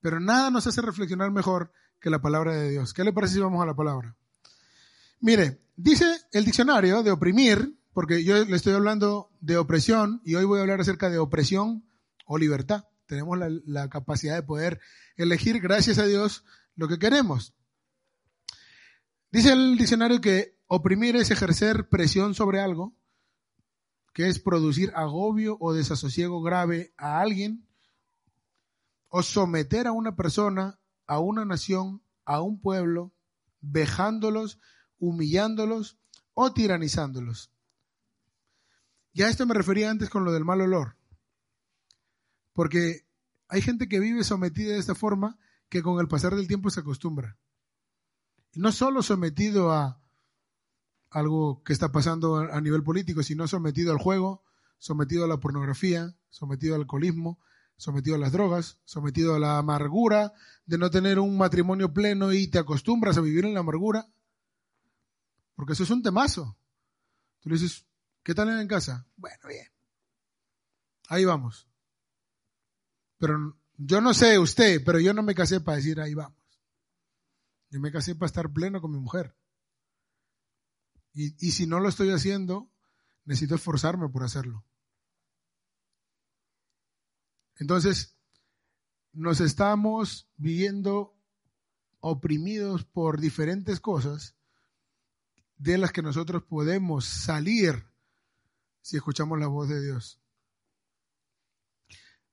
Pero 0.01 0.21
nada 0.21 0.51
nos 0.51 0.67
hace 0.67 0.83
reflexionar 0.83 1.31
mejor 1.31 1.73
que 2.01 2.11
la 2.11 2.21
palabra 2.21 2.55
de 2.55 2.71
Dios. 2.71 2.93
¿Qué 2.93 3.05
le 3.05 3.13
parece 3.13 3.35
si 3.35 3.41
vamos 3.41 3.63
a 3.63 3.67
la 3.67 3.75
palabra? 3.75 4.15
Mire, 5.21 5.61
dice 5.77 6.05
el 6.33 6.45
diccionario 6.45 7.03
de 7.03 7.11
oprimir, 7.11 7.75
porque 7.93 8.23
yo 8.23 8.45
le 8.45 8.57
estoy 8.57 8.75
hablando 8.75 9.31
de 9.41 9.57
opresión 9.57 10.21
y 10.25 10.35
hoy 10.35 10.45
voy 10.45 10.59
a 10.59 10.63
hablar 10.63 10.81
acerca 10.81 11.11
de 11.11 11.19
opresión 11.19 11.85
o 12.27 12.39
libertad. 12.39 12.85
Tenemos 13.09 13.39
la, 13.39 13.89
capacidad 13.89 14.35
de 14.37 14.43
poder 14.43 14.81
elegir, 15.17 15.61
gracias 15.61 15.99
a 15.99 16.05
Dios, 16.05 16.45
lo 16.77 16.89
que 16.89 16.99
queremos. 16.99 17.55
Dice 19.33 19.53
el 19.53 19.79
diccionario 19.79 20.21
que 20.21 20.59
oprimir 20.67 21.17
es 21.17 21.31
ejercer 21.31 21.89
presión 21.89 22.35
sobre 22.35 22.61
algo, 22.61 22.95
que 24.13 24.29
es 24.29 24.39
producir 24.39 24.93
agobio 24.95 25.57
o 25.59 25.73
desasosiego 25.73 26.43
grave 26.43 26.93
a 26.99 27.21
alguien, 27.21 27.67
o 29.09 29.23
someter 29.23 29.87
a 29.87 29.93
una 29.93 30.15
persona, 30.15 30.79
a 31.07 31.19
una 31.19 31.47
nación, 31.47 32.03
a 32.27 32.43
un 32.43 32.61
pueblo, 32.61 33.15
vejándolos, 33.63 34.61
humillándolos 34.99 35.99
o 36.35 36.53
tiranizándolos. 36.53 37.51
Ya 39.15 39.31
esto 39.31 39.47
me 39.47 39.55
refería 39.55 39.91
antes 39.91 40.11
con 40.11 40.27
lo 40.27 40.33
del 40.33 40.45
mal 40.45 40.61
olor. 40.61 40.98
Porque 42.59 43.07
hay 43.47 43.63
gente 43.63 43.89
que 43.89 44.01
vive 44.01 44.25
sometida 44.25 44.73
de 44.73 44.81
esta 44.81 44.97
forma 44.97 45.39
que 45.69 45.81
con 45.81 46.01
el 46.01 46.09
pasar 46.09 46.35
del 46.35 46.49
tiempo 46.49 46.71
se 46.71 46.81
acostumbra. 46.81 47.39
No 48.53 48.73
solo 48.73 49.01
sometido 49.03 49.71
a 49.71 50.03
algo 51.09 51.63
que 51.63 51.73
está 51.73 51.93
pasando 51.93 52.39
a 52.39 52.61
nivel 52.61 52.83
político, 52.83 53.23
sino 53.23 53.47
sometido 53.47 53.93
al 53.93 53.99
juego, 53.99 54.43
sometido 54.81 55.25
a 55.25 55.29
la 55.29 55.39
pornografía, 55.39 56.17
sometido 56.31 56.75
al 56.75 56.81
alcoholismo, 56.81 57.39
sometido 57.77 58.17
a 58.17 58.19
las 58.19 58.33
drogas, 58.33 58.81
sometido 58.85 59.37
a 59.37 59.39
la 59.39 59.59
amargura 59.59 60.33
de 60.67 60.79
no 60.79 60.91
tener 60.91 61.21
un 61.21 61.39
matrimonio 61.39 61.93
pleno 61.93 62.33
y 62.33 62.49
te 62.49 62.59
acostumbras 62.59 63.17
a 63.19 63.21
vivir 63.21 63.45
en 63.45 63.55
la 63.55 63.61
amargura. 63.61 64.09
Porque 65.55 65.75
eso 65.75 65.85
es 65.85 65.91
un 65.91 66.03
temazo. 66.03 66.59
Tú 67.39 67.51
le 67.51 67.55
dices, 67.55 67.87
¿qué 68.25 68.35
tal 68.35 68.49
en 68.49 68.67
casa? 68.67 69.07
Bueno, 69.15 69.47
bien. 69.47 69.69
Ahí 71.07 71.25
vamos. 71.25 71.69
Pero 73.19 73.59
yo 73.77 74.01
no 74.01 74.15
sé 74.15 74.39
usted, 74.39 74.83
pero 74.85 75.01
yo 75.01 75.13
no 75.13 75.23
me 75.23 75.35
casé 75.35 75.61
para 75.61 75.77
decir 75.77 76.01
ahí 76.01 76.15
vamos. 76.15 76.39
Yo 77.71 77.81
me 77.81 77.93
casé 77.93 78.15
para 78.15 78.27
estar 78.27 78.53
pleno 78.53 78.81
con 78.81 78.93
mi 78.93 78.99
mujer. 78.99 79.37
Y, 81.13 81.35
y 81.47 81.53
si 81.53 81.67
no 81.67 81.81
lo 81.81 81.89
estoy 81.89 82.11
haciendo, 82.11 82.71
necesito 83.25 83.57
esforzarme 83.57 84.09
por 84.09 84.25
hacerlo. 84.25 84.65
Entonces, 87.57 88.17
nos 89.13 89.41
estamos 89.41 90.29
viviendo 90.37 91.17
oprimidos 92.01 92.85
por 92.85 93.21
diferentes 93.21 93.81
cosas 93.81 94.37
de 95.57 95.77
las 95.77 95.93
que 95.93 96.03
nosotros 96.03 96.45
podemos 96.45 97.05
salir 97.05 97.85
si 98.81 98.97
escuchamos 98.97 99.39
la 99.39 99.49
voz 99.49 99.69
de 99.69 99.83
Dios. 99.83 100.21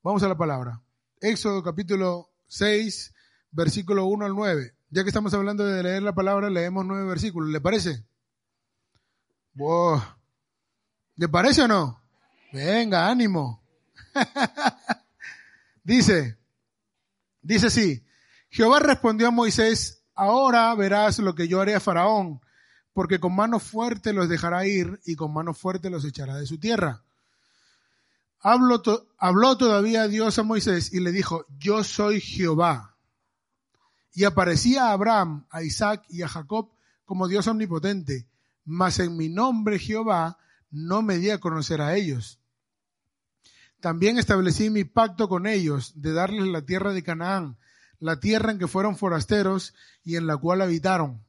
Vamos 0.05 0.21
a 0.21 0.27
la 0.27 0.37
palabra. 0.37 0.83
Éxodo 1.19 1.63
capítulo 1.63 2.29
6, 2.45 3.11
versículo 3.49 4.05
1 4.05 4.25
al 4.27 4.35
9. 4.35 4.75
Ya 4.91 5.01
que 5.01 5.09
estamos 5.09 5.33
hablando 5.33 5.65
de 5.65 5.81
leer 5.81 6.03
la 6.03 6.13
palabra, 6.13 6.51
leemos 6.51 6.85
nueve 6.85 7.07
versículos. 7.07 7.49
¿Le 7.49 7.59
parece? 7.59 8.05
¿Le 11.15 11.27
parece 11.27 11.63
o 11.63 11.67
no? 11.67 11.99
Venga, 12.53 13.09
ánimo. 13.09 13.63
dice, 15.83 16.37
dice 17.41 17.65
así, 17.65 18.05
Jehová 18.51 18.81
respondió 18.81 19.29
a 19.29 19.31
Moisés, 19.31 20.03
ahora 20.13 20.75
verás 20.75 21.17
lo 21.17 21.33
que 21.33 21.47
yo 21.47 21.61
haré 21.61 21.73
a 21.73 21.79
Faraón, 21.79 22.41
porque 22.93 23.19
con 23.19 23.35
mano 23.35 23.59
fuerte 23.59 24.13
los 24.13 24.29
dejará 24.29 24.67
ir 24.67 24.99
y 25.03 25.15
con 25.15 25.33
mano 25.33 25.55
fuerte 25.55 25.89
los 25.89 26.05
echará 26.05 26.35
de 26.35 26.45
su 26.45 26.59
tierra. 26.59 27.04
Habló, 28.47 28.83
habló 29.17 29.57
todavía 29.57 30.07
Dios 30.07 30.37
a 30.37 30.43
Moisés 30.43 30.93
y 30.93 30.99
le 30.99 31.11
dijo, 31.11 31.47
yo 31.57 31.83
soy 31.83 32.21
Jehová. 32.21 32.95
Y 34.13 34.25
aparecía 34.25 34.83
a 34.83 34.91
Abraham, 34.91 35.47
a 35.49 35.63
Isaac 35.63 36.05
y 36.09 36.21
a 36.21 36.27
Jacob 36.27 36.69
como 37.05 37.27
Dios 37.27 37.47
omnipotente, 37.47 38.27
mas 38.63 38.99
en 38.99 39.17
mi 39.17 39.29
nombre 39.29 39.79
Jehová 39.79 40.37
no 40.69 41.01
me 41.01 41.17
di 41.17 41.31
a 41.31 41.39
conocer 41.39 41.81
a 41.81 41.95
ellos. 41.95 42.39
También 43.79 44.19
establecí 44.19 44.69
mi 44.69 44.83
pacto 44.83 45.27
con 45.27 45.47
ellos 45.47 45.93
de 45.95 46.13
darles 46.13 46.45
la 46.45 46.61
tierra 46.61 46.93
de 46.93 47.01
Canaán, 47.01 47.57
la 47.97 48.19
tierra 48.19 48.51
en 48.51 48.59
que 48.59 48.67
fueron 48.67 48.95
forasteros 48.95 49.73
y 50.03 50.17
en 50.17 50.27
la 50.27 50.37
cual 50.37 50.61
habitaron. 50.61 51.25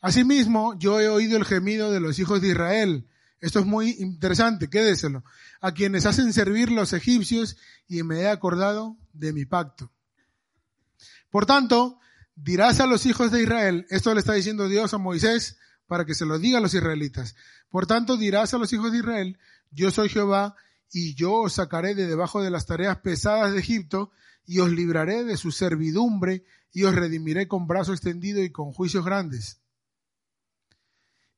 Asimismo, 0.00 0.74
yo 0.78 1.00
he 1.00 1.10
oído 1.10 1.36
el 1.36 1.44
gemido 1.44 1.90
de 1.90 2.00
los 2.00 2.18
hijos 2.18 2.40
de 2.40 2.48
Israel. 2.48 3.06
Esto 3.40 3.60
es 3.60 3.66
muy 3.66 3.96
interesante, 3.98 4.68
quédeselo. 4.68 5.24
A 5.60 5.72
quienes 5.72 6.06
hacen 6.06 6.32
servir 6.32 6.70
los 6.70 6.92
egipcios 6.92 7.56
y 7.86 8.02
me 8.02 8.20
he 8.20 8.28
acordado 8.28 8.96
de 9.12 9.32
mi 9.32 9.44
pacto. 9.44 9.92
Por 11.30 11.46
tanto, 11.46 11.98
dirás 12.34 12.80
a 12.80 12.86
los 12.86 13.04
hijos 13.06 13.30
de 13.30 13.42
Israel, 13.42 13.86
esto 13.90 14.14
le 14.14 14.20
está 14.20 14.32
diciendo 14.32 14.68
Dios 14.68 14.94
a 14.94 14.98
Moisés 14.98 15.58
para 15.86 16.04
que 16.04 16.14
se 16.14 16.26
lo 16.26 16.38
diga 16.38 16.58
a 16.58 16.60
los 16.60 16.74
israelitas. 16.74 17.34
Por 17.68 17.86
tanto, 17.86 18.16
dirás 18.16 18.54
a 18.54 18.58
los 18.58 18.72
hijos 18.72 18.92
de 18.92 18.98
Israel, 18.98 19.38
yo 19.70 19.90
soy 19.90 20.08
Jehová 20.08 20.56
y 20.90 21.14
yo 21.14 21.34
os 21.34 21.54
sacaré 21.54 21.94
de 21.94 22.06
debajo 22.06 22.42
de 22.42 22.50
las 22.50 22.66
tareas 22.66 22.98
pesadas 22.98 23.52
de 23.52 23.60
Egipto 23.60 24.10
y 24.46 24.60
os 24.60 24.70
libraré 24.70 25.24
de 25.24 25.36
su 25.36 25.50
servidumbre 25.50 26.44
y 26.72 26.84
os 26.84 26.94
redimiré 26.94 27.48
con 27.48 27.66
brazo 27.66 27.92
extendido 27.92 28.42
y 28.42 28.50
con 28.50 28.72
juicios 28.72 29.04
grandes. 29.04 29.60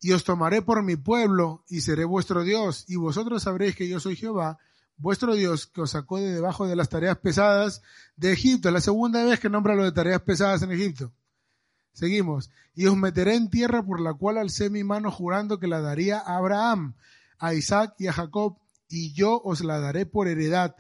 Y 0.01 0.13
os 0.13 0.25
tomaré 0.25 0.63
por 0.63 0.83
mi 0.83 0.97
pueblo 0.97 1.65
y 1.69 1.81
seré 1.81 2.05
vuestro 2.05 2.45
Dios 2.45 2.85
y 2.89 2.97
vosotros 2.97 3.43
sabréis 3.43 3.75
que 3.75 3.89
yo 3.89 3.99
soy 3.99 4.17
Jehová, 4.17 4.59
vuestro 4.97 5.35
Dios 5.35 5.67
que 5.67 5.81
os 5.81 5.91
sacó 5.91 6.19
de 6.19 6.33
debajo 6.33 6.67
de 6.67 6.77
las 6.77 6.89
tareas 6.89 7.19
pesadas 7.19 7.83
de 8.17 8.33
Egipto. 8.33 8.69
Es 8.69 8.75
la 8.75 8.81
segunda 8.81 9.25
vez 9.25 9.41
que 9.41 9.51
nombra 9.51 9.75
lo 9.75 9.85
de 9.85 9.93
tareas 9.93 10.23
pesadas 10.23 10.63
en 10.63 10.73
Egipto. 10.73 11.13
Seguimos. 11.93 12.51
Y 12.75 12.87
os 12.87 12.97
meteré 12.97 13.35
en 13.35 13.51
tierra 13.51 13.83
por 13.83 14.01
la 14.01 14.15
cual 14.15 14.39
alcé 14.39 14.71
mi 14.71 14.85
mano 14.85 15.11
jurando 15.11 15.59
que 15.59 15.67
la 15.67 15.81
daría 15.81 16.19
a 16.19 16.37
Abraham, 16.37 16.95
a 17.39 17.55
Isaac 17.55 17.95
y 17.99 18.07
a 18.07 18.13
Jacob, 18.13 18.57
y 18.89 19.13
yo 19.15 19.41
os 19.43 19.65
la 19.65 19.81
daré 19.81 20.07
por 20.07 20.29
heredad. 20.29 20.77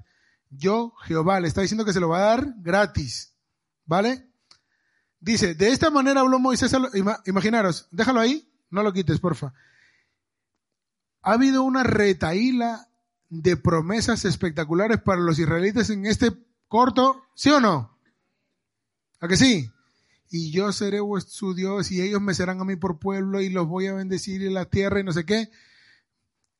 Yo, 0.50 0.94
Jehová, 1.02 1.40
le 1.40 1.48
está 1.48 1.60
diciendo 1.62 1.84
que 1.84 1.92
se 1.92 2.00
lo 2.00 2.08
va 2.08 2.18
a 2.18 2.36
dar 2.36 2.54
gratis. 2.58 3.34
¿Vale? 3.84 4.28
Dice, 5.20 5.54
de 5.54 5.70
esta 5.70 5.90
manera 5.90 6.20
habló 6.20 6.38
Moisés, 6.38 6.72
imaginaros, 7.26 7.88
déjalo 7.90 8.20
ahí, 8.20 8.48
no 8.70 8.82
lo 8.82 8.92
quites, 8.92 9.20
porfa. 9.20 9.54
Ha 11.22 11.32
habido 11.32 11.62
una 11.62 11.82
retaíla 11.82 12.88
de 13.28 13.56
promesas 13.56 14.24
espectaculares 14.24 15.00
para 15.02 15.20
los 15.20 15.38
israelitas 15.38 15.90
en 15.90 16.06
este 16.06 16.32
corto, 16.68 17.22
¿sí 17.34 17.50
o 17.50 17.60
no? 17.60 17.98
¿A 19.20 19.28
que 19.28 19.36
sí? 19.36 19.70
y 20.30 20.50
yo 20.50 20.72
seré 20.72 20.98
su 21.26 21.54
Dios 21.54 21.90
y 21.90 22.02
ellos 22.02 22.20
me 22.20 22.34
serán 22.34 22.60
a 22.60 22.64
mí 22.64 22.76
por 22.76 22.98
pueblo 22.98 23.40
y 23.40 23.48
los 23.48 23.66
voy 23.66 23.86
a 23.86 23.94
bendecir 23.94 24.42
en 24.42 24.54
la 24.54 24.66
tierra 24.66 25.00
y 25.00 25.04
no 25.04 25.12
sé 25.12 25.24
qué. 25.24 25.50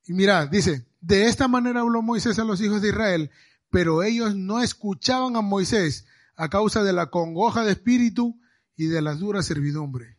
Y 0.07 0.15
mira, 0.15 0.47
dice, 0.47 0.87
de 1.01 1.27
esta 1.27 1.49
manera 1.49 1.81
habló 1.81 2.01
Moisés 2.01 2.39
a 2.39 2.45
los 2.45 2.61
hijos 2.61 2.81
de 2.81 2.89
Israel, 2.89 3.31
pero 3.71 4.03
ellos 4.03 4.35
no 4.35 4.63
escuchaban 4.63 5.37
a 5.37 5.43
Moisés 5.43 6.07
a 6.35 6.49
causa 6.49 6.83
de 6.83 6.93
la 6.93 7.11
congoja 7.11 7.65
de 7.65 7.73
espíritu 7.73 8.41
y 8.77 8.87
de 8.87 9.03
la 9.03 9.15
dura 9.15 9.43
servidumbre. 9.43 10.18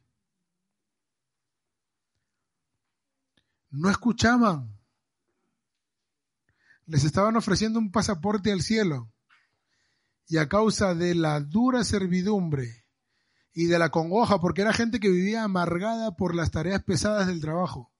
No 3.69 3.89
escuchaban. 3.89 4.77
Les 6.85 7.03
estaban 7.03 7.35
ofreciendo 7.35 7.79
un 7.79 7.91
pasaporte 7.91 8.51
al 8.51 8.61
cielo. 8.61 9.11
Y 10.27 10.37
a 10.37 10.47
causa 10.47 10.95
de 10.95 11.15
la 11.15 11.39
dura 11.39 11.83
servidumbre 11.83 12.85
y 13.53 13.65
de 13.65 13.79
la 13.79 13.89
congoja, 13.89 14.39
porque 14.39 14.61
era 14.61 14.73
gente 14.73 14.99
que 14.99 15.09
vivía 15.09 15.43
amargada 15.43 16.15
por 16.15 16.35
las 16.35 16.51
tareas 16.51 16.83
pesadas 16.83 17.27
del 17.27 17.41
trabajo. 17.41 17.91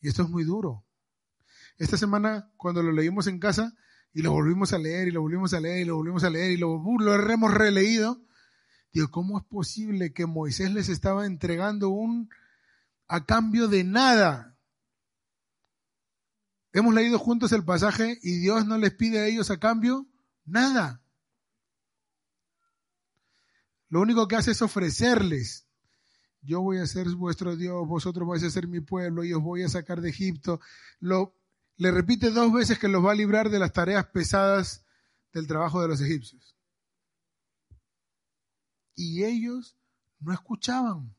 Y 0.00 0.08
esto 0.08 0.22
es 0.22 0.28
muy 0.28 0.44
duro. 0.44 0.84
Esta 1.78 1.96
semana, 1.96 2.50
cuando 2.56 2.82
lo 2.82 2.92
leímos 2.92 3.26
en 3.26 3.38
casa, 3.38 3.74
y 4.12 4.22
lo 4.22 4.32
volvimos 4.32 4.72
a 4.72 4.78
leer, 4.78 5.08
y 5.08 5.10
lo 5.10 5.22
volvimos 5.22 5.54
a 5.54 5.60
leer, 5.60 5.80
y 5.80 5.84
lo 5.84 5.96
volvimos 5.96 6.24
a 6.24 6.30
leer, 6.30 6.50
y 6.52 6.56
lo, 6.56 6.82
lo 6.98 7.32
hemos 7.32 7.54
releído, 7.54 8.20
digo, 8.92 9.10
¿cómo 9.10 9.38
es 9.38 9.44
posible 9.44 10.12
que 10.12 10.26
Moisés 10.26 10.72
les 10.72 10.88
estaba 10.88 11.26
entregando 11.26 11.88
un 11.88 12.30
a 13.08 13.24
cambio 13.24 13.68
de 13.68 13.84
nada? 13.84 14.56
Hemos 16.72 16.94
leído 16.94 17.18
juntos 17.18 17.52
el 17.52 17.64
pasaje 17.64 18.18
y 18.22 18.38
Dios 18.38 18.66
no 18.66 18.78
les 18.78 18.92
pide 18.94 19.20
a 19.20 19.26
ellos 19.26 19.50
a 19.50 19.58
cambio 19.58 20.06
nada. 20.44 21.02
Lo 23.88 24.00
único 24.00 24.26
que 24.26 24.36
hace 24.36 24.52
es 24.52 24.62
ofrecerles. 24.62 25.66
yo 26.40 26.62
voy 26.62 26.78
a 26.78 26.86
ser 26.86 27.08
vuestro 27.10 27.56
Dios, 27.56 27.86
vosotros 27.86 28.26
vais 28.26 28.42
a 28.42 28.50
ser 28.50 28.66
mi 28.66 28.80
pueblo 28.80 29.22
y 29.22 29.32
os 29.32 29.42
voy 29.42 29.62
a 29.62 29.68
sacar 29.68 30.00
de 30.00 30.08
Egipto. 30.08 30.60
Le 31.00 31.90
repite 31.90 32.30
dos 32.30 32.52
veces 32.52 32.78
que 32.78 32.88
los 32.88 33.04
va 33.04 33.12
a 33.12 33.14
librar 33.14 33.50
de 33.50 33.58
las 33.58 33.72
tareas 33.72 34.06
pesadas 34.06 34.84
del 35.32 35.46
trabajo 35.46 35.82
de 35.82 35.88
los 35.88 36.00
egipcios. 36.00 36.56
Y 39.02 39.24
ellos 39.24 39.76
no 40.20 40.32
escuchaban. 40.32 41.12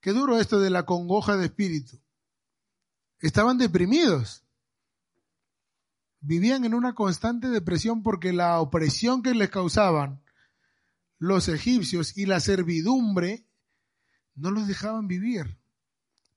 Qué 0.00 0.12
duro 0.12 0.38
esto 0.38 0.58
de 0.58 0.70
la 0.70 0.86
congoja 0.86 1.36
de 1.36 1.44
espíritu. 1.44 2.00
Estaban 3.18 3.58
deprimidos. 3.58 4.42
Vivían 6.20 6.64
en 6.64 6.72
una 6.72 6.94
constante 6.94 7.48
depresión 7.48 8.02
porque 8.02 8.32
la 8.32 8.58
opresión 8.60 9.22
que 9.22 9.34
les 9.34 9.50
causaban 9.50 10.22
los 11.18 11.48
egipcios 11.48 12.16
y 12.16 12.24
la 12.24 12.40
servidumbre 12.40 13.46
no 14.34 14.50
los 14.50 14.66
dejaban 14.66 15.08
vivir. 15.08 15.58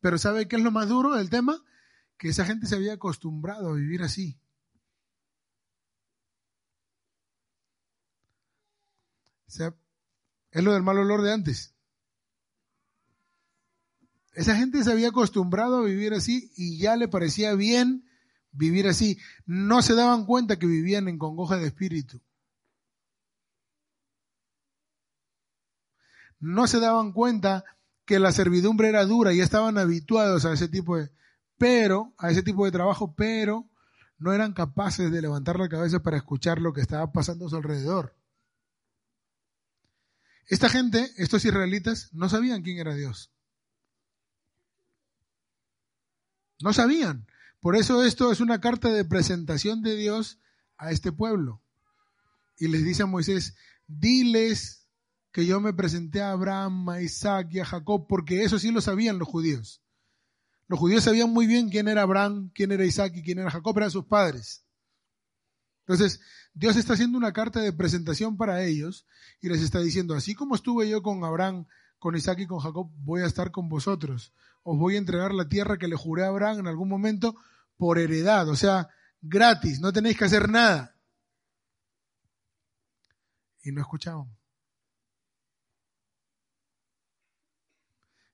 Pero 0.02 0.18
¿sabe 0.18 0.50
qué 0.50 0.58
es 0.58 0.62
lo 0.62 0.72
más 0.72 0.90
duro 0.90 1.16
del 1.16 1.30
tema? 1.30 1.64
Que 2.18 2.28
esa 2.28 2.44
gente 2.44 2.68
se 2.68 2.76
había 2.76 2.94
acostumbrado 2.94 3.70
a 3.70 3.76
vivir 3.76 4.04
así. 4.04 4.38
O 9.43 9.43
sea, 9.54 9.76
es 10.52 10.64
lo 10.64 10.74
del 10.74 10.84
mal 10.84 10.98
olor 10.98 11.22
de 11.22 11.34
antes. 11.34 11.74
Esa 14.34 14.56
gente 14.56 14.84
se 14.84 14.92
había 14.92 15.10
acostumbrado 15.10 15.78
a 15.78 15.86
vivir 15.86 16.14
así 16.14 16.52
y 16.56 16.78
ya 16.80 16.96
le 16.96 17.08
parecía 17.08 17.54
bien 17.54 18.06
vivir 18.52 18.88
así. 18.88 19.20
No 19.46 19.82
se 19.82 19.94
daban 19.94 20.26
cuenta 20.26 20.58
que 20.58 20.66
vivían 20.66 21.08
en 21.08 21.18
congoja 21.18 21.58
de 21.58 21.68
espíritu. 21.68 22.22
No 26.40 26.68
se 26.68 26.80
daban 26.80 27.14
cuenta 27.14 27.64
que 28.06 28.20
la 28.20 28.32
servidumbre 28.32 28.90
era 28.90 29.06
dura 29.06 29.34
y 29.34 29.40
estaban 29.40 29.78
habituados 29.78 30.46
a 30.46 30.54
ese 30.54 30.68
tipo 30.68 30.98
de, 30.98 31.10
pero, 31.58 32.14
a 32.18 32.32
ese 32.32 32.44
tipo 32.44 32.66
de 32.66 32.72
trabajo, 32.72 33.14
pero 33.16 33.70
no 34.18 34.34
eran 34.34 34.54
capaces 34.54 35.12
de 35.12 35.22
levantar 35.22 35.60
la 35.60 35.70
cabeza 35.70 36.02
para 36.02 36.18
escuchar 36.18 36.60
lo 36.60 36.74
que 36.74 36.82
estaba 36.82 37.12
pasando 37.12 37.46
a 37.46 37.50
su 37.50 37.56
alrededor. 37.56 38.16
Esta 40.48 40.70
gente, 40.70 41.12
estos 41.18 41.46
israelitas, 41.46 42.10
no 42.14 42.30
sabían 42.30 42.62
quién 42.62 42.78
era 42.78 42.94
Dios. 42.96 43.32
No 46.60 46.74
sabían. 46.74 47.28
Por 47.60 47.76
eso 47.76 48.04
esto 48.04 48.32
es 48.32 48.40
una 48.40 48.60
carta 48.60 48.90
de 48.90 49.06
presentación 49.06 49.82
de 49.82 49.96
Dios 49.96 50.40
a 50.78 50.92
este 50.92 51.12
pueblo. 51.12 51.62
Y 52.58 52.68
les 52.68 52.84
dice 52.84 53.04
a 53.04 53.08
Moisés, 53.08 53.56
diles 53.88 54.88
que 55.32 55.46
yo 55.46 55.60
me 55.60 55.74
presenté 55.74 56.22
a 56.22 56.32
Abraham, 56.32 56.90
a 56.90 57.02
Isaac 57.02 57.48
y 57.52 57.60
a 57.60 57.66
Jacob, 57.66 58.06
porque 58.08 58.44
eso 58.44 58.60
sí 58.60 58.72
lo 58.72 58.82
sabían 58.82 59.18
los 59.18 59.28
judíos. 59.28 59.82
Los 60.68 60.80
judíos 60.80 61.04
sabían 61.04 61.30
muy 61.32 61.48
bien 61.48 61.70
quién 61.70 61.88
era 61.88 62.04
Abraham, 62.04 62.52
quién 62.54 62.72
era 62.72 62.86
Isaac 62.86 63.14
y 63.16 63.24
quién 63.24 63.40
era 63.40 63.52
Jacob, 63.52 63.78
eran 63.78 63.92
sus 63.92 64.06
padres. 64.06 64.64
Entonces, 65.86 66.22
Dios 66.54 66.76
está 66.76 66.94
haciendo 66.94 67.18
una 67.18 67.34
carta 67.34 67.60
de 67.60 67.74
presentación 67.74 68.38
para 68.38 68.64
ellos 68.64 69.08
y 69.42 69.50
les 69.50 69.62
está 69.62 69.80
diciendo, 69.80 70.14
así 70.14 70.36
como 70.36 70.56
estuve 70.56 70.88
yo 70.88 71.02
con 71.02 71.24
Abraham, 71.24 71.66
con 71.98 72.16
Isaac 72.16 72.40
y 72.40 72.48
con 72.48 72.60
Jacob, 72.60 72.92
voy 72.98 73.22
a 73.22 73.26
estar 73.26 73.52
con 73.52 73.70
vosotros. 73.70 74.34
Os 74.62 74.78
voy 74.78 74.96
a 74.96 75.00
entregar 75.00 75.34
la 75.34 75.50
tierra 75.50 75.78
que 75.78 75.88
le 75.88 75.96
juré 75.96 76.24
a 76.24 76.28
Abraham 76.28 76.60
en 76.60 76.68
algún 76.68 76.90
momento 76.90 77.36
por 77.78 77.98
heredad, 77.98 78.48
o 78.50 78.56
sea, 78.56 78.90
gratis, 79.22 79.80
no 79.80 79.92
tenéis 79.92 80.18
que 80.18 80.26
hacer 80.26 80.48
nada. 80.50 80.96
Y 83.64 83.72
no 83.72 83.82
escuchaban. 83.82 84.28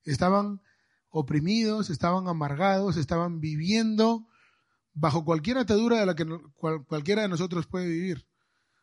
Estaban 0.04 0.62
oprimidos, 1.10 1.90
estaban 1.90 2.28
amargados, 2.28 2.98
estaban 2.98 3.40
viviendo 3.40 4.28
bajo 5.00 5.24
cualquier 5.24 5.58
atadura 5.58 6.00
de 6.00 6.06
la 6.06 6.16
que 6.16 6.26
cualquiera 6.56 7.22
de 7.22 7.30
nosotros 7.30 7.68
puede 7.68 7.88
vivir. 7.88 8.28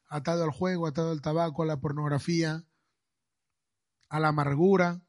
Atado 0.08 0.44
al 0.44 0.50
juego, 0.50 0.86
atado 0.86 1.10
al 1.10 1.20
tabaco, 1.20 1.62
a 1.62 1.66
la 1.66 1.78
pornografía, 1.78 2.64
a 4.08 4.20
la 4.20 4.28
amargura, 4.28 5.02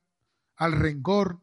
al 0.56 0.74
rencor. 0.74 1.42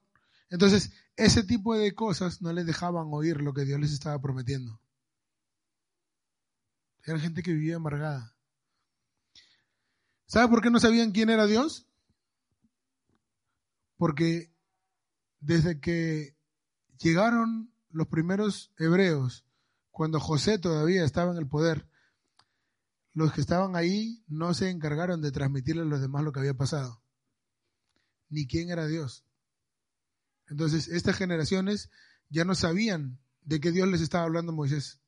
Entonces, 0.50 0.92
ese 1.16 1.44
tipo 1.44 1.74
de 1.76 1.94
cosas 1.94 2.42
no 2.42 2.52
les 2.52 2.66
dejaban 2.66 3.06
oír 3.10 3.40
lo 3.40 3.54
que 3.54 3.64
Dios 3.64 3.80
les 3.80 3.92
estaba 3.92 4.20
prometiendo. 4.20 4.80
Era 7.04 7.18
gente 7.18 7.42
que 7.42 7.52
vivía 7.52 7.76
amargada. 7.76 8.36
¿Sabe 10.26 10.48
por 10.48 10.62
qué 10.62 10.70
no 10.70 10.80
sabían 10.80 11.12
quién 11.12 11.30
era 11.30 11.46
Dios? 11.46 11.86
Porque 13.96 14.52
desde 15.40 15.80
que 15.80 16.36
llegaron 16.98 17.72
los 17.90 18.08
primeros 18.08 18.72
hebreos, 18.78 19.44
cuando 19.94 20.18
José 20.18 20.58
todavía 20.58 21.04
estaba 21.04 21.30
en 21.30 21.38
el 21.38 21.46
poder, 21.46 21.86
los 23.12 23.32
que 23.32 23.40
estaban 23.40 23.76
ahí 23.76 24.24
no 24.26 24.52
se 24.52 24.68
encargaron 24.68 25.22
de 25.22 25.30
transmitirle 25.30 25.82
a 25.82 25.84
los 25.84 26.00
demás 26.00 26.24
lo 26.24 26.32
que 26.32 26.40
había 26.40 26.54
pasado, 26.54 27.00
ni 28.28 28.48
quién 28.48 28.70
era 28.70 28.88
Dios. 28.88 29.24
Entonces, 30.48 30.88
estas 30.88 31.16
generaciones 31.16 31.90
ya 32.28 32.44
no 32.44 32.56
sabían 32.56 33.20
de 33.42 33.60
qué 33.60 33.70
Dios 33.70 33.86
les 33.86 34.00
estaba 34.00 34.24
hablando 34.24 34.50
Moisés. 34.50 35.00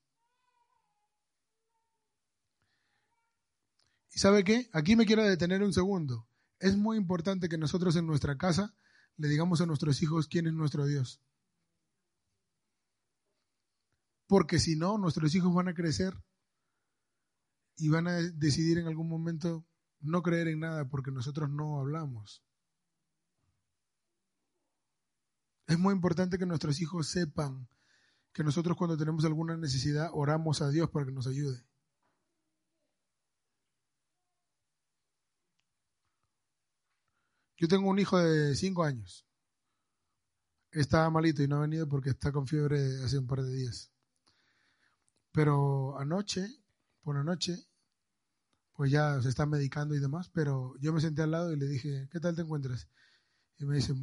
¿Y 4.12 4.20
sabe 4.20 4.44
qué? 4.44 4.70
Aquí 4.72 4.94
me 4.94 5.04
quiero 5.04 5.24
detener 5.24 5.64
un 5.64 5.72
segundo. 5.72 6.28
Es 6.60 6.76
muy 6.76 6.96
importante 6.96 7.48
que 7.48 7.58
nosotros 7.58 7.96
en 7.96 8.06
nuestra 8.06 8.38
casa 8.38 8.72
le 9.16 9.26
digamos 9.26 9.60
a 9.60 9.66
nuestros 9.66 10.00
hijos 10.00 10.28
quién 10.28 10.46
es 10.46 10.52
nuestro 10.52 10.86
Dios. 10.86 11.20
Porque 14.26 14.58
si 14.58 14.76
no, 14.76 14.98
nuestros 14.98 15.34
hijos 15.34 15.54
van 15.54 15.68
a 15.68 15.74
crecer 15.74 16.14
y 17.76 17.88
van 17.88 18.08
a 18.08 18.14
decidir 18.14 18.78
en 18.78 18.86
algún 18.86 19.08
momento 19.08 19.66
no 20.00 20.22
creer 20.22 20.48
en 20.48 20.60
nada 20.60 20.88
porque 20.88 21.10
nosotros 21.10 21.50
no 21.50 21.78
hablamos. 21.80 22.42
Es 25.66 25.78
muy 25.78 25.92
importante 25.92 26.38
que 26.38 26.46
nuestros 26.46 26.80
hijos 26.80 27.08
sepan 27.08 27.68
que 28.32 28.44
nosotros 28.44 28.76
cuando 28.76 28.96
tenemos 28.96 29.24
alguna 29.24 29.56
necesidad 29.56 30.10
oramos 30.12 30.62
a 30.62 30.68
Dios 30.70 30.90
para 30.90 31.06
que 31.06 31.12
nos 31.12 31.26
ayude. 31.26 31.64
Yo 37.58 37.68
tengo 37.68 37.88
un 37.88 37.98
hijo 37.98 38.18
de 38.18 38.54
cinco 38.54 38.84
años. 38.84 39.26
Está 40.70 41.08
malito 41.08 41.42
y 41.42 41.48
no 41.48 41.56
ha 41.56 41.60
venido 41.60 41.88
porque 41.88 42.10
está 42.10 42.30
con 42.30 42.46
fiebre 42.46 43.02
hace 43.02 43.18
un 43.18 43.26
par 43.26 43.42
de 43.42 43.54
días. 43.54 43.95
Pero 45.36 45.98
anoche, 45.98 46.48
por 47.02 47.14
la 47.14 47.22
noche, 47.22 47.68
pues 48.72 48.90
ya 48.90 49.20
se 49.20 49.28
está 49.28 49.44
medicando 49.44 49.94
y 49.94 50.00
demás, 50.00 50.30
pero 50.30 50.74
yo 50.78 50.94
me 50.94 51.00
senté 51.02 51.20
al 51.20 51.32
lado 51.32 51.52
y 51.52 51.58
le 51.58 51.68
dije, 51.68 52.08
¿qué 52.10 52.20
tal 52.20 52.34
te 52.34 52.40
encuentras? 52.40 52.88
Y 53.58 53.66
me 53.66 53.76
dice, 53.76 53.94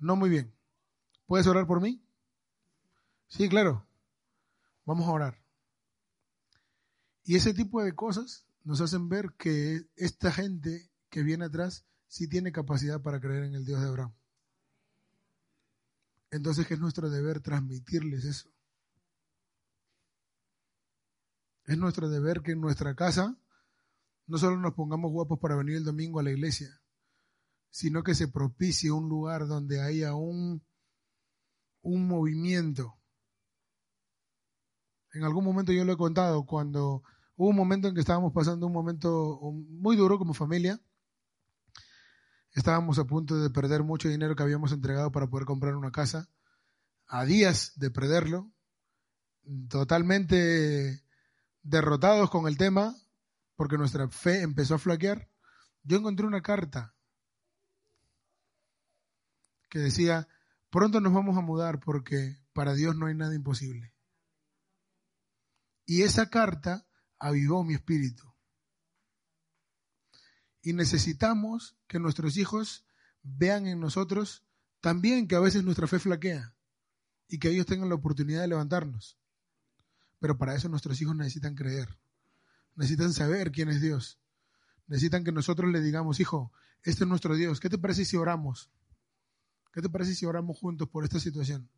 no 0.00 0.16
muy 0.16 0.30
bien. 0.30 0.52
¿Puedes 1.26 1.46
orar 1.46 1.68
por 1.68 1.80
mí? 1.80 2.04
Sí, 3.28 3.48
claro. 3.48 3.86
Vamos 4.84 5.06
a 5.06 5.12
orar. 5.12 5.44
Y 7.22 7.36
ese 7.36 7.54
tipo 7.54 7.80
de 7.80 7.94
cosas 7.94 8.44
nos 8.64 8.80
hacen 8.80 9.08
ver 9.08 9.34
que 9.38 9.88
esta 9.94 10.32
gente 10.32 10.90
que 11.08 11.22
viene 11.22 11.44
atrás 11.44 11.86
sí 12.08 12.26
tiene 12.26 12.50
capacidad 12.50 13.00
para 13.00 13.20
creer 13.20 13.44
en 13.44 13.54
el 13.54 13.64
Dios 13.64 13.80
de 13.80 13.86
Abraham. 13.86 14.12
Entonces 16.32 16.68
es 16.68 16.80
nuestro 16.80 17.10
deber 17.10 17.38
transmitirles 17.38 18.24
eso. 18.24 18.51
Es 21.64 21.78
nuestro 21.78 22.08
deber 22.08 22.42
que 22.42 22.52
en 22.52 22.60
nuestra 22.60 22.94
casa 22.94 23.38
no 24.26 24.38
solo 24.38 24.56
nos 24.56 24.74
pongamos 24.74 25.10
guapos 25.10 25.38
para 25.38 25.56
venir 25.56 25.76
el 25.76 25.84
domingo 25.84 26.20
a 26.20 26.22
la 26.22 26.30
iglesia, 26.30 26.80
sino 27.70 28.02
que 28.02 28.14
se 28.14 28.28
propicie 28.28 28.90
un 28.90 29.08
lugar 29.08 29.46
donde 29.46 29.80
haya 29.80 30.14
un 30.14 30.62
un 31.82 32.06
movimiento. 32.06 32.96
En 35.12 35.24
algún 35.24 35.44
momento 35.44 35.72
yo 35.72 35.84
lo 35.84 35.92
he 35.92 35.96
contado, 35.96 36.46
cuando 36.46 37.02
hubo 37.36 37.48
un 37.48 37.56
momento 37.56 37.88
en 37.88 37.94
que 37.94 38.00
estábamos 38.00 38.32
pasando 38.32 38.66
un 38.66 38.72
momento 38.72 39.38
muy 39.68 39.96
duro 39.96 40.18
como 40.18 40.32
familia, 40.32 40.80
estábamos 42.52 42.98
a 42.98 43.04
punto 43.04 43.38
de 43.38 43.50
perder 43.50 43.82
mucho 43.82 44.08
dinero 44.08 44.34
que 44.34 44.42
habíamos 44.42 44.72
entregado 44.72 45.12
para 45.12 45.28
poder 45.28 45.44
comprar 45.44 45.74
una 45.74 45.90
casa, 45.90 46.30
a 47.06 47.24
días 47.24 47.72
de 47.76 47.90
perderlo, 47.90 48.50
totalmente 49.68 51.01
derrotados 51.62 52.30
con 52.30 52.46
el 52.46 52.56
tema, 52.56 52.96
porque 53.56 53.78
nuestra 53.78 54.08
fe 54.08 54.42
empezó 54.42 54.74
a 54.74 54.78
flaquear, 54.78 55.28
yo 55.82 55.98
encontré 55.98 56.26
una 56.26 56.42
carta 56.42 56.94
que 59.68 59.78
decía, 59.78 60.28
Pronto 60.72 61.02
nos 61.02 61.12
vamos 61.12 61.36
a 61.36 61.42
mudar 61.42 61.80
porque 61.80 62.38
para 62.54 62.72
Dios 62.72 62.96
no 62.96 63.04
hay 63.04 63.14
nada 63.14 63.34
imposible. 63.34 63.94
Y 65.84 66.00
esa 66.00 66.30
carta 66.30 66.86
avivó 67.18 67.62
mi 67.62 67.74
espíritu. 67.74 68.24
Y 70.62 70.72
necesitamos 70.72 71.76
que 71.86 71.98
nuestros 71.98 72.38
hijos 72.38 72.86
vean 73.22 73.66
en 73.66 73.80
nosotros 73.80 74.46
también 74.80 75.28
que 75.28 75.36
a 75.36 75.40
veces 75.40 75.62
nuestra 75.62 75.86
fe 75.86 75.98
flaquea 75.98 76.54
y 77.28 77.38
que 77.38 77.50
ellos 77.50 77.66
tengan 77.66 77.90
la 77.90 77.96
oportunidad 77.96 78.40
de 78.40 78.48
levantarnos. 78.48 79.18
Pero 80.22 80.38
para 80.38 80.54
eso 80.54 80.68
nuestros 80.68 81.02
hijos 81.02 81.16
necesitan 81.16 81.56
creer, 81.56 81.98
necesitan 82.76 83.12
saber 83.12 83.50
quién 83.50 83.68
es 83.70 83.80
Dios, 83.80 84.20
necesitan 84.86 85.24
que 85.24 85.32
nosotros 85.32 85.72
le 85.72 85.80
digamos, 85.80 86.20
hijo, 86.20 86.52
este 86.84 87.02
es 87.02 87.08
nuestro 87.08 87.34
Dios, 87.34 87.58
¿qué 87.58 87.68
te 87.68 87.76
parece 87.76 88.04
si 88.04 88.16
oramos? 88.16 88.70
¿Qué 89.72 89.82
te 89.82 89.88
parece 89.88 90.14
si 90.14 90.24
oramos 90.24 90.56
juntos 90.56 90.88
por 90.88 91.02
esta 91.02 91.18
situación? 91.18 91.68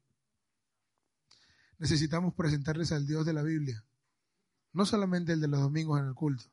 Necesitamos 1.79 2.35
presentarles 2.35 2.93
al 2.93 3.07
Dios 3.07 3.25
de 3.25 3.33
la 3.33 3.43
Biblia, 3.43 3.83
no 4.75 4.85
solamente 4.85 5.33
el 5.33 5.41
de 5.41 5.49
los 5.49 5.61
domingos 5.61 5.99
en 5.99 6.09
el 6.09 6.15
culto. 6.15 6.45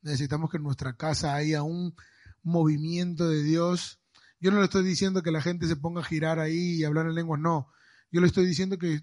Necesitamos 0.00 0.48
que 0.48 0.58
en 0.58 0.62
nuestra 0.62 0.96
casa 0.96 1.34
haya 1.34 1.64
un 1.64 1.96
movimiento 2.44 3.28
de 3.28 3.42
Dios. 3.42 3.98
Yo 4.38 4.52
no 4.52 4.58
le 4.58 4.66
estoy 4.66 4.84
diciendo 4.84 5.24
que 5.24 5.32
la 5.32 5.42
gente 5.42 5.66
se 5.66 5.74
ponga 5.74 6.02
a 6.02 6.04
girar 6.04 6.38
ahí 6.38 6.76
y 6.76 6.84
hablar 6.84 7.06
en 7.06 7.16
lenguas, 7.16 7.40
no. 7.40 7.66
Yo 8.12 8.20
le 8.20 8.28
estoy 8.28 8.46
diciendo 8.46 8.78
que 8.78 9.02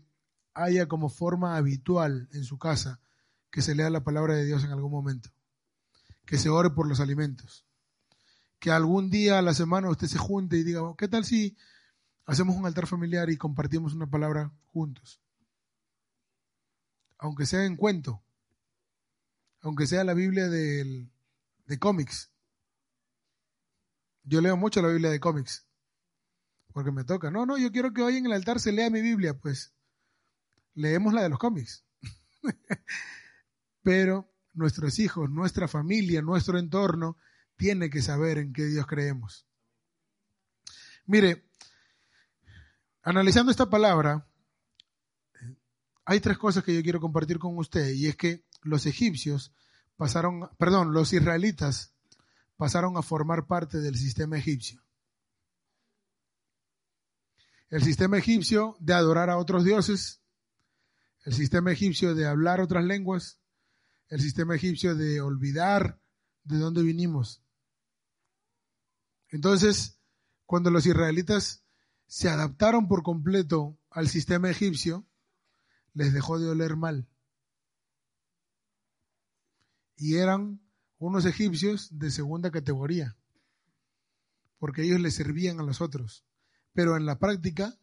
haya 0.54 0.88
como 0.88 1.10
forma 1.10 1.56
habitual 1.56 2.30
en 2.34 2.44
su 2.44 2.58
casa 2.58 3.00
que 3.50 3.62
se 3.62 3.76
lea 3.76 3.90
la 3.90 4.04
palabra 4.04 4.36
de 4.36 4.46
Dios 4.46 4.64
en 4.64 4.72
algún 4.72 4.92
momento, 4.92 5.30
que 6.26 6.38
se 6.38 6.50
ore 6.50 6.70
por 6.70 6.88
los 6.88 7.00
alimentos, 7.00 7.66
que 8.60 8.72
algún 8.72 9.10
día 9.10 9.40
a 9.40 9.42
la 9.42 9.54
semana 9.54 9.90
usted 9.90 10.08
se 10.08 10.18
junte 10.18 10.58
y 10.58 10.64
diga, 10.64 10.82
¿qué 10.98 11.08
tal 11.08 11.26
si 11.26 11.58
hacemos 12.26 12.56
un 12.56 12.66
altar 12.66 12.88
familiar 12.88 13.30
y 13.30 13.38
compartimos 13.38 13.94
una 13.94 14.10
palabra 14.10 14.52
juntos? 14.68 15.22
Aunque 17.18 17.46
sea 17.46 17.66
en 17.66 17.76
cuento, 17.76 18.24
aunque 19.62 19.86
sea 19.86 20.04
la 20.04 20.14
Biblia 20.14 20.48
de 20.48 21.10
cómics. 21.80 22.32
Yo 24.24 24.42
leo 24.42 24.56
mucho 24.56 24.82
la 24.82 24.88
Biblia 24.88 25.10
de 25.10 25.20
cómics, 25.20 25.68
porque 26.74 26.92
me 26.92 27.04
toca. 27.04 27.32
No, 27.32 27.46
no, 27.46 27.58
yo 27.58 27.72
quiero 27.72 27.92
que 27.94 28.02
hoy 28.02 28.18
en 28.18 28.26
el 28.28 28.34
altar 28.34 28.60
se 28.60 28.72
lea 28.72 28.90
mi 28.90 29.02
Biblia, 29.02 29.38
pues 29.38 29.74
leemos 30.74 31.14
la 31.14 31.24
de 31.24 31.30
los 31.30 31.40
cómics. 31.40 31.84
Pero 33.84 34.32
nuestros 34.54 35.00
hijos, 35.00 35.30
nuestra 35.30 35.68
familia, 35.68 36.22
nuestro 36.22 36.58
entorno, 36.60 37.18
tiene 37.56 37.90
que 37.90 38.02
saber 38.02 38.38
en 38.38 38.54
qué 38.54 38.66
Dios 38.66 38.86
creemos. 38.88 39.46
Mire, 41.06 41.50
analizando 43.04 43.52
esta 43.52 43.70
palabra, 43.70 44.28
hay 46.06 46.20
tres 46.20 46.38
cosas 46.38 46.64
que 46.64 46.74
yo 46.74 46.82
quiero 46.82 47.00
compartir 47.00 47.40
con 47.40 47.58
usted, 47.58 47.92
y 47.92 48.08
es 48.08 48.16
que 48.16 48.46
los 48.64 48.86
egipcios 48.86 49.54
pasaron, 49.98 50.50
perdón, 50.58 50.94
los 50.94 51.14
israelitas 51.14 51.94
pasaron 52.58 52.98
a 52.98 53.02
formar 53.02 53.48
parte 53.48 53.80
del 53.80 53.96
sistema 53.98 54.38
egipcio. 54.38 54.82
El 57.70 57.84
sistema 57.84 58.18
egipcio 58.18 58.76
de 58.80 58.94
adorar 58.94 59.30
a 59.30 59.38
otros 59.38 59.64
dioses, 59.64 60.21
el 61.24 61.34
sistema 61.34 61.72
egipcio 61.72 62.16
de 62.16 62.28
hablar 62.28 62.62
otras 62.62 62.84
lenguas, 62.84 63.40
el 64.10 64.22
sistema 64.22 64.56
egipcio 64.56 64.96
de 64.96 65.22
olvidar 65.22 66.02
de 66.44 66.58
dónde 66.58 66.82
vinimos. 66.82 67.44
Entonces, 69.30 70.00
cuando 70.46 70.70
los 70.72 70.86
israelitas 70.86 71.64
se 72.08 72.30
adaptaron 72.30 72.88
por 72.88 73.04
completo 73.04 73.78
al 73.90 74.10
sistema 74.10 74.50
egipcio, 74.50 75.08
les 75.94 76.14
dejó 76.14 76.40
de 76.40 76.50
oler 76.50 76.76
mal 76.76 77.08
y 80.02 80.16
eran 80.16 80.60
unos 80.98 81.26
egipcios 81.26 81.90
de 81.92 82.10
segunda 82.10 82.50
categoría, 82.50 83.16
porque 84.58 84.82
ellos 84.82 85.00
le 85.00 85.12
servían 85.12 85.60
a 85.60 85.64
los 85.64 85.80
otros. 85.80 86.26
Pero 86.74 86.98
en 86.98 87.06
la 87.06 87.20
práctica, 87.20 87.78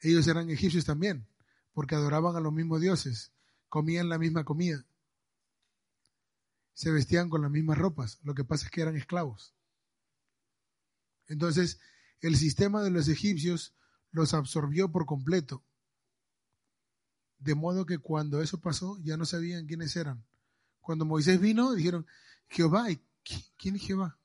ellos 0.00 0.26
eran 0.26 0.48
egipcios 0.48 0.86
también, 0.86 1.28
porque 1.72 1.94
adoraban 1.94 2.36
a 2.36 2.40
los 2.40 2.52
mismos 2.52 2.80
dioses, 2.80 3.32
comían 3.68 4.08
la 4.08 4.18
misma 4.18 4.44
comida, 4.44 4.84
se 6.74 6.90
vestían 6.90 7.28
con 7.28 7.42
las 7.42 7.50
mismas 7.50 7.78
ropas, 7.78 8.18
lo 8.22 8.34
que 8.34 8.44
pasa 8.44 8.66
es 8.66 8.70
que 8.70 8.82
eran 8.82 8.96
esclavos. 8.96 9.54
Entonces, 11.26 11.78
el 12.20 12.36
sistema 12.36 12.82
de 12.82 12.90
los 12.90 13.08
egipcios 13.08 13.74
los 14.10 14.34
absorbió 14.34 14.90
por 14.90 15.06
completo. 15.06 15.62
De 17.38 17.54
modo 17.54 17.86
que 17.86 17.98
cuando 17.98 18.42
eso 18.42 18.60
pasó, 18.60 18.98
ya 19.02 19.16
no 19.16 19.24
sabían 19.24 19.66
quiénes 19.66 19.94
eran. 19.96 20.24
Cuando 20.80 21.04
Moisés 21.04 21.40
vino, 21.40 21.72
dijeron, 21.72 22.06
Jehová, 22.48 22.86
¿quién 23.56 23.76
es 23.76 23.82
Jehová? 23.82 24.18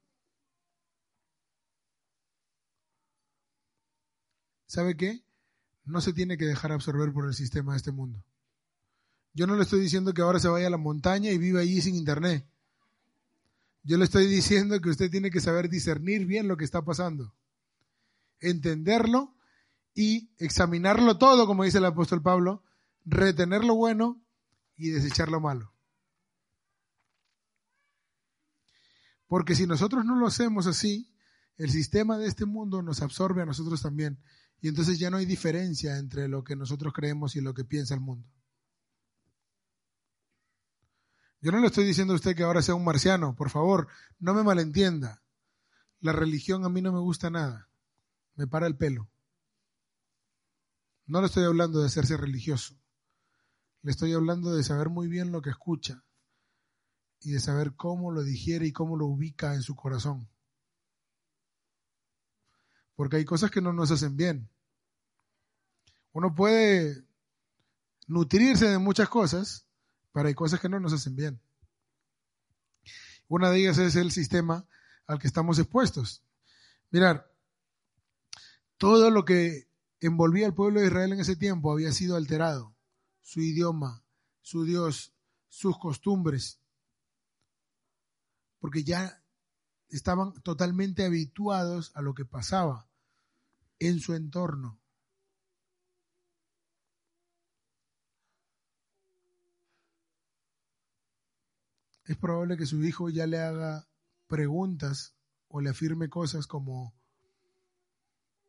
¿Sabe 4.65 4.97
qué? 4.97 5.23
No 5.85 6.01
se 6.01 6.13
tiene 6.13 6.37
que 6.37 6.45
dejar 6.45 6.71
absorber 6.71 7.13
por 7.13 7.27
el 7.27 7.33
sistema 7.33 7.73
de 7.73 7.77
este 7.77 7.91
mundo. 7.91 8.23
Yo 9.33 9.47
no 9.47 9.55
le 9.55 9.63
estoy 9.63 9.81
diciendo 9.81 10.13
que 10.13 10.21
ahora 10.21 10.39
se 10.39 10.47
vaya 10.47 10.67
a 10.67 10.71
la 10.71 10.77
montaña 10.77 11.29
y 11.31 11.37
viva 11.37 11.59
allí 11.59 11.81
sin 11.81 11.95
internet. 11.95 12.45
Yo 13.83 13.97
le 13.97 14.05
estoy 14.05 14.27
diciendo 14.27 14.81
que 14.81 14.89
usted 14.89 15.11
tiene 15.11 15.29
que 15.29 15.41
saber 15.41 15.69
discernir 15.69 16.25
bien 16.25 16.47
lo 16.47 16.57
que 16.57 16.65
está 16.65 16.83
pasando, 16.83 17.35
entenderlo 18.39 19.35
y 19.93 20.31
examinarlo 20.37 21.17
todo, 21.17 21.45
como 21.45 21.63
dice 21.63 21.77
el 21.77 21.85
apóstol 21.85 22.21
Pablo, 22.21 22.63
retener 23.05 23.63
lo 23.63 23.75
bueno 23.75 24.19
y 24.75 24.89
desechar 24.89 25.29
lo 25.29 25.39
malo. 25.39 25.71
Porque 29.27 29.53
si 29.53 29.67
nosotros 29.67 30.05
no 30.05 30.15
lo 30.15 30.27
hacemos 30.27 30.65
así, 30.65 31.11
el 31.57 31.69
sistema 31.69 32.17
de 32.17 32.27
este 32.27 32.45
mundo 32.45 32.81
nos 32.81 33.01
absorbe 33.01 33.41
a 33.41 33.45
nosotros 33.45 33.81
también. 33.81 34.19
Y 34.61 34.67
entonces 34.67 34.97
ya 34.97 35.09
no 35.09 35.17
hay 35.17 35.25
diferencia 35.25 35.97
entre 35.97 36.27
lo 36.27 36.43
que 36.43 36.55
nosotros 36.55 36.93
creemos 36.93 37.35
y 37.35 37.41
lo 37.41 37.53
que 37.53 37.65
piensa 37.65 37.93
el 37.93 38.01
mundo. 38.01 38.27
Yo 41.41 41.51
no 41.51 41.59
le 41.59 41.67
estoy 41.67 41.85
diciendo 41.85 42.13
a 42.13 42.15
usted 42.15 42.35
que 42.35 42.43
ahora 42.43 42.63
sea 42.63 42.73
un 42.73 42.83
marciano, 42.83 43.35
por 43.35 43.51
favor, 43.51 43.87
no 44.19 44.33
me 44.33 44.43
malentienda. 44.43 45.21
La 45.99 46.11
religión 46.11 46.65
a 46.65 46.69
mí 46.69 46.81
no 46.81 46.91
me 46.91 46.99
gusta 46.99 47.29
nada, 47.29 47.69
me 48.35 48.47
para 48.47 48.65
el 48.65 48.75
pelo. 48.75 49.09
No 51.05 51.21
le 51.21 51.27
estoy 51.27 51.43
hablando 51.43 51.79
de 51.79 51.85
hacerse 51.85 52.17
religioso, 52.17 52.75
le 53.83 53.91
estoy 53.91 54.13
hablando 54.13 54.55
de 54.55 54.63
saber 54.63 54.89
muy 54.89 55.07
bien 55.07 55.31
lo 55.31 55.43
que 55.43 55.51
escucha, 55.51 56.03
y 57.21 57.31
de 57.31 57.39
saber 57.39 57.75
cómo 57.75 58.11
lo 58.11 58.23
digiere 58.23 58.65
y 58.65 58.71
cómo 58.71 58.97
lo 58.97 59.05
ubica 59.05 59.53
en 59.53 59.61
su 59.61 59.75
corazón. 59.75 60.27
Porque 62.95 63.17
hay 63.17 63.25
cosas 63.25 63.51
que 63.51 63.61
no 63.61 63.73
nos 63.73 63.91
hacen 63.91 64.15
bien. 64.15 64.49
Uno 66.13 66.33
puede 66.33 67.03
nutrirse 68.07 68.69
de 68.69 68.77
muchas 68.77 69.09
cosas, 69.09 69.65
pero 70.13 70.27
hay 70.27 70.33
cosas 70.33 70.59
que 70.59 70.69
no 70.69 70.79
nos 70.79 70.93
hacen 70.93 71.15
bien. 71.15 71.41
Una 73.27 73.49
de 73.49 73.59
ellas 73.59 73.77
es 73.77 73.95
el 73.95 74.11
sistema 74.11 74.65
al 75.07 75.19
que 75.19 75.27
estamos 75.27 75.59
expuestos. 75.59 76.23
Mirar, 76.91 77.29
todo 78.77 79.09
lo 79.09 79.25
que 79.25 79.67
envolvía 79.99 80.45
al 80.45 80.53
pueblo 80.53 80.79
de 80.79 80.87
Israel 80.87 81.13
en 81.13 81.19
ese 81.19 81.35
tiempo 81.35 81.71
había 81.71 81.91
sido 81.91 82.15
alterado. 82.15 82.75
Su 83.21 83.41
idioma, 83.41 84.03
su 84.41 84.63
Dios, 84.63 85.13
sus 85.47 85.77
costumbres, 85.79 86.59
porque 88.59 88.83
ya 88.83 89.23
estaban 89.89 90.33
totalmente 90.41 91.05
habituados 91.05 91.91
a 91.95 92.01
lo 92.01 92.13
que 92.13 92.25
pasaba 92.25 92.87
en 93.79 93.99
su 93.99 94.13
entorno. 94.13 94.79
Es 102.05 102.17
probable 102.17 102.57
que 102.57 102.65
su 102.65 102.83
hijo 102.83 103.09
ya 103.09 103.25
le 103.25 103.39
haga 103.39 103.87
preguntas 104.27 105.15
o 105.47 105.59
le 105.59 105.71
afirme 105.71 106.09
cosas 106.09 106.45
como, 106.45 106.93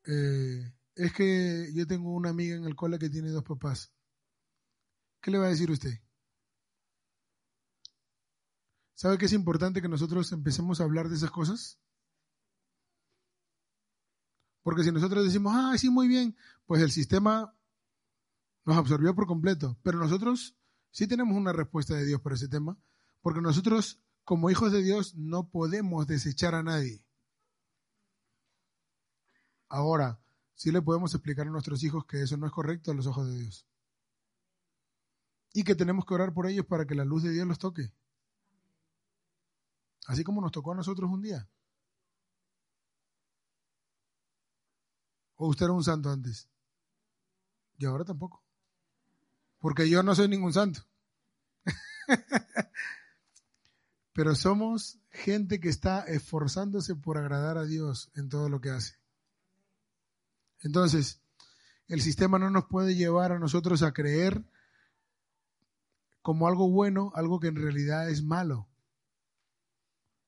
eh, 0.07 0.72
es 0.94 1.12
que 1.12 1.70
yo 1.75 1.87
tengo 1.87 2.12
una 2.12 2.31
amiga 2.31 2.57
en 2.57 2.64
el 2.64 2.77
cole 2.77 2.99
que 2.99 3.09
tiene 3.09 3.31
dos 3.31 3.44
papás. 3.44 3.92
¿Qué 5.20 5.31
le 5.31 5.38
va 5.38 5.46
a 5.46 5.51
decir 5.51 5.70
usted? 5.70 6.06
¿Sabe 8.97 9.19
que 9.19 9.27
es 9.27 9.35
importante 9.35 9.83
que 9.83 9.91
nosotros 9.91 10.33
empecemos 10.33 10.81
a 10.81 10.85
hablar 10.85 11.11
de 11.11 11.17
esas 11.17 11.31
cosas? 11.31 11.79
Porque 14.63 14.83
si 14.83 14.91
nosotros 14.91 15.23
decimos, 15.23 15.53
ah, 15.55 15.77
sí, 15.77 15.91
muy 15.91 16.09
bien, 16.09 16.35
pues 16.65 16.83
el 16.83 16.91
sistema 16.91 17.55
nos 18.65 18.79
absorbió 18.79 19.15
por 19.15 19.27
completo. 19.27 19.79
Pero 19.83 19.99
nosotros 19.99 20.57
sí 20.91 21.07
tenemos 21.07 21.37
una 21.37 21.53
respuesta 21.53 21.95
de 21.95 22.07
Dios 22.07 22.23
para 22.23 22.37
ese 22.37 22.49
tema, 22.49 22.79
porque 23.21 23.43
nosotros, 23.43 24.01
como 24.25 24.51
hijos 24.51 24.73
de 24.73 24.83
Dios, 24.83 25.15
no 25.15 25.51
podemos 25.51 26.07
desechar 26.07 26.55
a 26.55 26.63
nadie. 26.63 27.05
Ahora, 29.69 30.23
sí 30.55 30.73
le 30.73 30.81
podemos 30.81 31.15
explicar 31.15 31.47
a 31.47 31.51
nuestros 31.51 31.85
hijos 31.85 32.07
que 32.07 32.23
eso 32.23 32.39
no 32.39 32.47
es 32.47 32.53
correcto 32.53 32.93
a 32.93 32.95
los 32.95 33.07
ojos 33.07 33.29
de 33.29 33.41
Dios. 33.41 33.67
Y 35.53 35.65
que 35.65 35.75
tenemos 35.75 36.07
que 36.07 36.15
orar 36.15 36.33
por 36.33 36.47
ellos 36.47 36.65
para 36.65 36.87
que 36.87 36.95
la 36.95 37.05
luz 37.05 37.23
de 37.23 37.31
Dios 37.31 37.47
los 37.47 37.59
toque. 37.59 37.93
Así 40.07 40.25
como 40.25 40.40
nos 40.40 40.53
tocó 40.53 40.73
a 40.73 40.77
nosotros 40.77 41.11
un 41.11 41.23
día. 41.23 41.49
¿O 45.37 45.49
usted 45.49 45.66
era 45.66 45.73
un 45.73 45.85
santo 45.85 46.11
antes? 46.11 46.49
Y 47.79 47.87
ahora 47.87 48.05
tampoco. 48.05 48.42
Porque 49.59 49.88
yo 49.88 50.03
no 50.03 50.14
soy 50.14 50.29
ningún 50.29 50.53
santo. 50.53 50.81
Pero 54.12 54.35
somos 54.35 54.99
gente 55.11 55.61
que 55.61 55.69
está 55.69 56.01
esforzándose 56.05 56.95
por 56.95 57.19
agradar 57.19 57.59
a 57.59 57.64
Dios 57.64 58.11
en 58.14 58.29
todo 58.29 58.49
lo 58.49 58.61
que 58.61 58.71
hace. 58.71 58.99
Entonces, 60.61 61.21
el 61.88 62.01
sistema 62.01 62.38
no 62.38 62.51
nos 62.51 62.66
puede 62.66 62.95
llevar 62.95 63.33
a 63.33 63.38
nosotros 63.38 63.83
a 63.83 63.92
creer 63.92 64.45
como 66.23 66.49
algo 66.49 66.71
bueno, 66.71 67.12
algo 67.14 67.38
que 67.40 67.49
en 67.49 67.57
realidad 67.57 68.09
es 68.09 68.23
malo. 68.23 68.69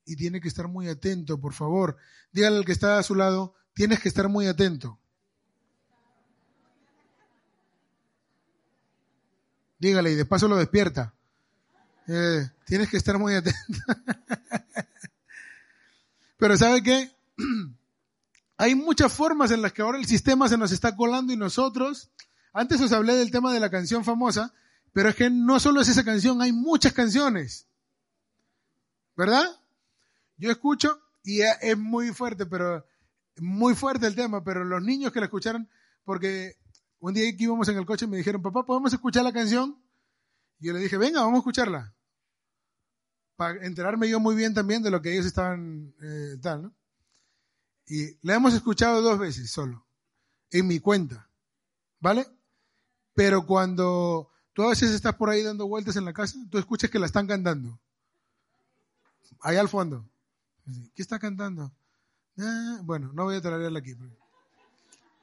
Y 0.09 0.17
tiene 0.17 0.41
que 0.41 0.49
estar 0.49 0.67
muy 0.69 0.89
atento, 0.89 1.39
por 1.39 1.53
favor. 1.53 1.99
Dígale 2.33 2.57
al 2.57 2.65
que 2.65 2.73
está 2.73 2.99
a 2.99 3.03
su 3.03 3.15
lado, 3.15 3.55
tienes 3.75 4.01
que 4.01 4.09
estar 4.09 4.27
muy 4.27 4.47
atento. 4.47 4.99
Dígale 9.79 10.13
y 10.13 10.15
de 10.15 10.25
paso 10.25 10.49
lo 10.49 10.57
despierta. 10.57 11.13
Eh, 12.07 12.49
tienes 12.65 12.89
que 12.89 12.97
estar 12.97 13.19
muy 13.19 13.35
atento. 13.35 13.79
Pero 16.39 16.57
¿sabe 16.57 16.83
qué? 16.83 17.13
Hay 18.57 18.75
muchas 18.75 19.13
formas 19.13 19.51
en 19.51 19.61
las 19.61 19.75
que 19.75 19.83
ahora 19.83 19.99
el 19.99 20.07
sistema 20.07 20.49
se 20.49 20.57
nos 20.57 20.73
está 20.73 20.97
colando 20.97 21.35
y 21.35 21.37
nosotros, 21.37 22.09
antes 22.55 22.81
os 22.81 22.93
hablé 22.93 23.15
del 23.15 23.31
tema 23.31 23.53
de 23.53 23.61
la 23.61 23.69
canción 23.69 24.07
famosa, 24.07 24.55
pero 24.95 25.11
es 25.11 25.15
que 25.15 25.29
no 25.31 25.61
solo 25.61 25.81
es 25.83 25.89
esa 25.89 26.03
canción, 26.03 26.43
hay 26.43 26.51
muchas 26.51 26.93
canciones. 26.93 27.69
¿Verdad? 29.15 29.45
Yo 30.39 30.51
escucho 30.51 30.99
y 31.23 31.41
es 31.43 31.77
muy 31.77 32.13
fuerte, 32.15 32.47
pero 32.47 32.87
muy 33.41 33.75
fuerte 33.75 34.07
el 34.07 34.15
tema, 34.15 34.43
pero 34.43 34.65
los 34.65 34.83
niños 34.83 35.13
que 35.13 35.21
la 35.21 35.27
escucharon, 35.27 35.69
porque 36.05 36.57
un 37.01 37.15
día 37.15 37.25
que 37.37 37.45
íbamos 37.45 37.69
en 37.69 37.77
el 37.77 37.87
coche 37.87 38.07
me 38.07 38.17
dijeron, 38.17 38.43
papá, 38.43 38.65
¿podemos 38.65 38.93
escuchar 38.93 39.25
la 39.25 39.33
canción? 39.33 39.81
Y 40.61 40.67
yo 40.69 40.73
le 40.73 40.81
dije, 40.81 40.97
venga, 40.97 41.21
vamos 41.21 41.37
a 41.37 41.39
escucharla. 41.39 41.95
Para 43.37 43.65
enterarme 43.65 44.09
yo 44.09 44.19
muy 44.19 44.35
bien 44.35 44.55
también 44.55 44.83
de 44.83 44.91
lo 44.91 45.01
que 45.01 45.13
ellos 45.13 45.27
estaban 45.27 45.95
eh, 46.01 46.37
tal, 46.41 46.63
¿no? 46.63 46.75
Y 47.87 48.19
la 48.27 48.35
hemos 48.35 48.55
escuchado 48.55 49.01
dos 49.01 49.19
veces 49.19 49.51
solo, 49.51 49.87
en 50.51 50.67
mi 50.67 50.79
cuenta, 50.79 51.31
¿vale? 52.01 52.27
Pero 53.15 53.47
cuando 53.47 54.31
tú 54.53 54.63
a 54.63 54.69
veces 54.69 54.91
estás 54.91 55.15
por 55.15 55.31
ahí 55.31 55.43
dando 55.43 55.67
vueltas 55.67 55.97
en 55.97 56.05
la 56.05 56.13
casa, 56.13 56.39
tú 56.51 56.59
escuchas 56.59 56.91
que 56.91 56.99
la 56.99 57.07
están 57.07 57.27
cantando. 57.27 57.81
Ahí 59.41 59.57
al 59.57 59.69
fondo. 59.69 60.09
¿Qué 60.95 61.03
está 61.03 61.19
cantando? 61.19 61.73
Ah, 62.39 62.81
bueno, 62.83 63.13
no 63.13 63.25
voy 63.25 63.37
a 63.37 63.41
traerla 63.41 63.79
aquí. 63.79 63.97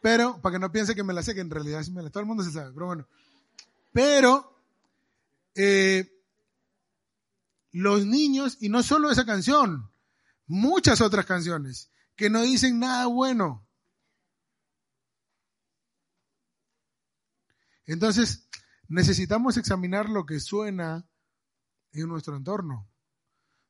Pero, 0.02 0.42
para 0.42 0.54
que 0.54 0.60
no 0.60 0.72
piense 0.72 0.96
que 0.96 1.04
me 1.04 1.14
la 1.14 1.24
sé, 1.24 1.34
que 1.34 1.42
en 1.42 1.50
realidad 1.50 1.84
sí 1.84 1.92
me 1.92 2.04
la, 2.04 2.10
todo 2.10 2.22
el 2.22 2.28
mundo 2.28 2.44
se 2.44 2.52
sabe, 2.52 2.72
pero 2.74 2.88
bueno. 2.88 3.08
Pero, 3.92 4.60
eh, 5.56 6.12
los 7.72 8.06
niños, 8.06 8.58
y 8.60 8.70
no 8.70 8.84
solo 8.84 9.10
esa 9.10 9.26
canción, 9.26 9.90
muchas 10.48 11.02
otras 11.02 11.26
canciones, 11.26 11.90
que 12.16 12.30
no 12.30 12.42
dicen 12.42 12.80
nada 12.80 13.08
bueno. 13.08 13.68
Entonces, 17.86 18.48
necesitamos 18.88 19.58
examinar 19.58 20.10
lo 20.10 20.26
que 20.26 20.40
suena 20.40 21.08
en 21.94 22.08
nuestro 22.08 22.36
entorno. 22.36 22.88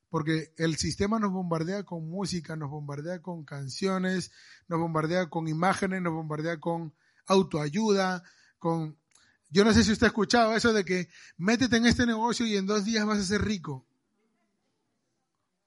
Porque 0.09 0.53
el 0.57 0.77
sistema 0.77 1.19
nos 1.19 1.31
bombardea 1.31 1.83
con 1.83 2.09
música, 2.09 2.55
nos 2.55 2.69
bombardea 2.69 3.21
con 3.21 3.43
canciones, 3.43 4.31
nos 4.67 4.79
bombardea 4.79 5.29
con 5.29 5.47
imágenes, 5.47 6.01
nos 6.01 6.13
bombardea 6.13 6.59
con 6.59 6.93
autoayuda, 7.25 8.23
con... 8.59 8.97
Yo 9.49 9.63
no 9.63 9.73
sé 9.73 9.83
si 9.83 9.91
usted 9.91 10.05
ha 10.05 10.09
escuchado 10.09 10.55
eso 10.55 10.73
de 10.73 10.83
que 10.85 11.09
métete 11.37 11.77
en 11.77 11.85
este 11.85 12.05
negocio 12.05 12.45
y 12.45 12.55
en 12.55 12.65
dos 12.65 12.85
días 12.85 13.05
vas 13.05 13.19
a 13.19 13.23
ser 13.23 13.41
rico. 13.43 13.85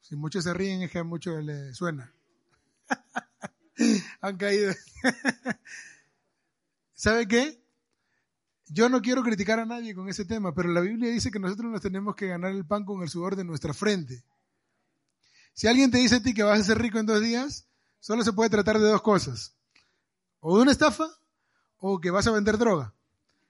Si 0.00 0.16
muchos 0.16 0.44
se 0.44 0.54
ríen 0.54 0.82
es 0.82 0.90
que 0.90 0.98
a 0.98 1.04
muchos 1.04 1.44
les 1.44 1.76
suena. 1.76 2.12
Han 4.20 4.36
caído. 4.36 4.72
¿Sabe 6.94 7.28
qué? 7.28 7.62
Yo 8.70 8.88
no 8.88 9.00
quiero 9.00 9.22
criticar 9.22 9.58
a 9.58 9.66
nadie 9.66 9.94
con 9.94 10.08
ese 10.08 10.24
tema, 10.24 10.52
pero 10.54 10.68
la 10.70 10.80
Biblia 10.80 11.10
dice 11.10 11.30
que 11.30 11.38
nosotros 11.38 11.70
nos 11.72 11.80
tenemos 11.80 12.14
que 12.14 12.26
ganar 12.26 12.52
el 12.52 12.66
pan 12.66 12.84
con 12.84 13.02
el 13.02 13.08
sudor 13.08 13.34
de 13.34 13.44
nuestra 13.44 13.72
frente. 13.72 14.22
Si 15.54 15.66
alguien 15.66 15.90
te 15.90 15.98
dice 15.98 16.16
a 16.16 16.22
ti 16.22 16.34
que 16.34 16.42
vas 16.42 16.60
a 16.60 16.64
ser 16.64 16.78
rico 16.78 16.98
en 16.98 17.06
dos 17.06 17.20
días, 17.20 17.66
solo 17.98 18.22
se 18.22 18.32
puede 18.32 18.50
tratar 18.50 18.78
de 18.78 18.88
dos 18.88 19.02
cosas. 19.02 19.54
O 20.40 20.56
de 20.56 20.62
una 20.62 20.72
estafa 20.72 21.08
o 21.78 22.00
que 22.00 22.10
vas 22.10 22.26
a 22.26 22.32
vender 22.32 22.58
droga. 22.58 22.94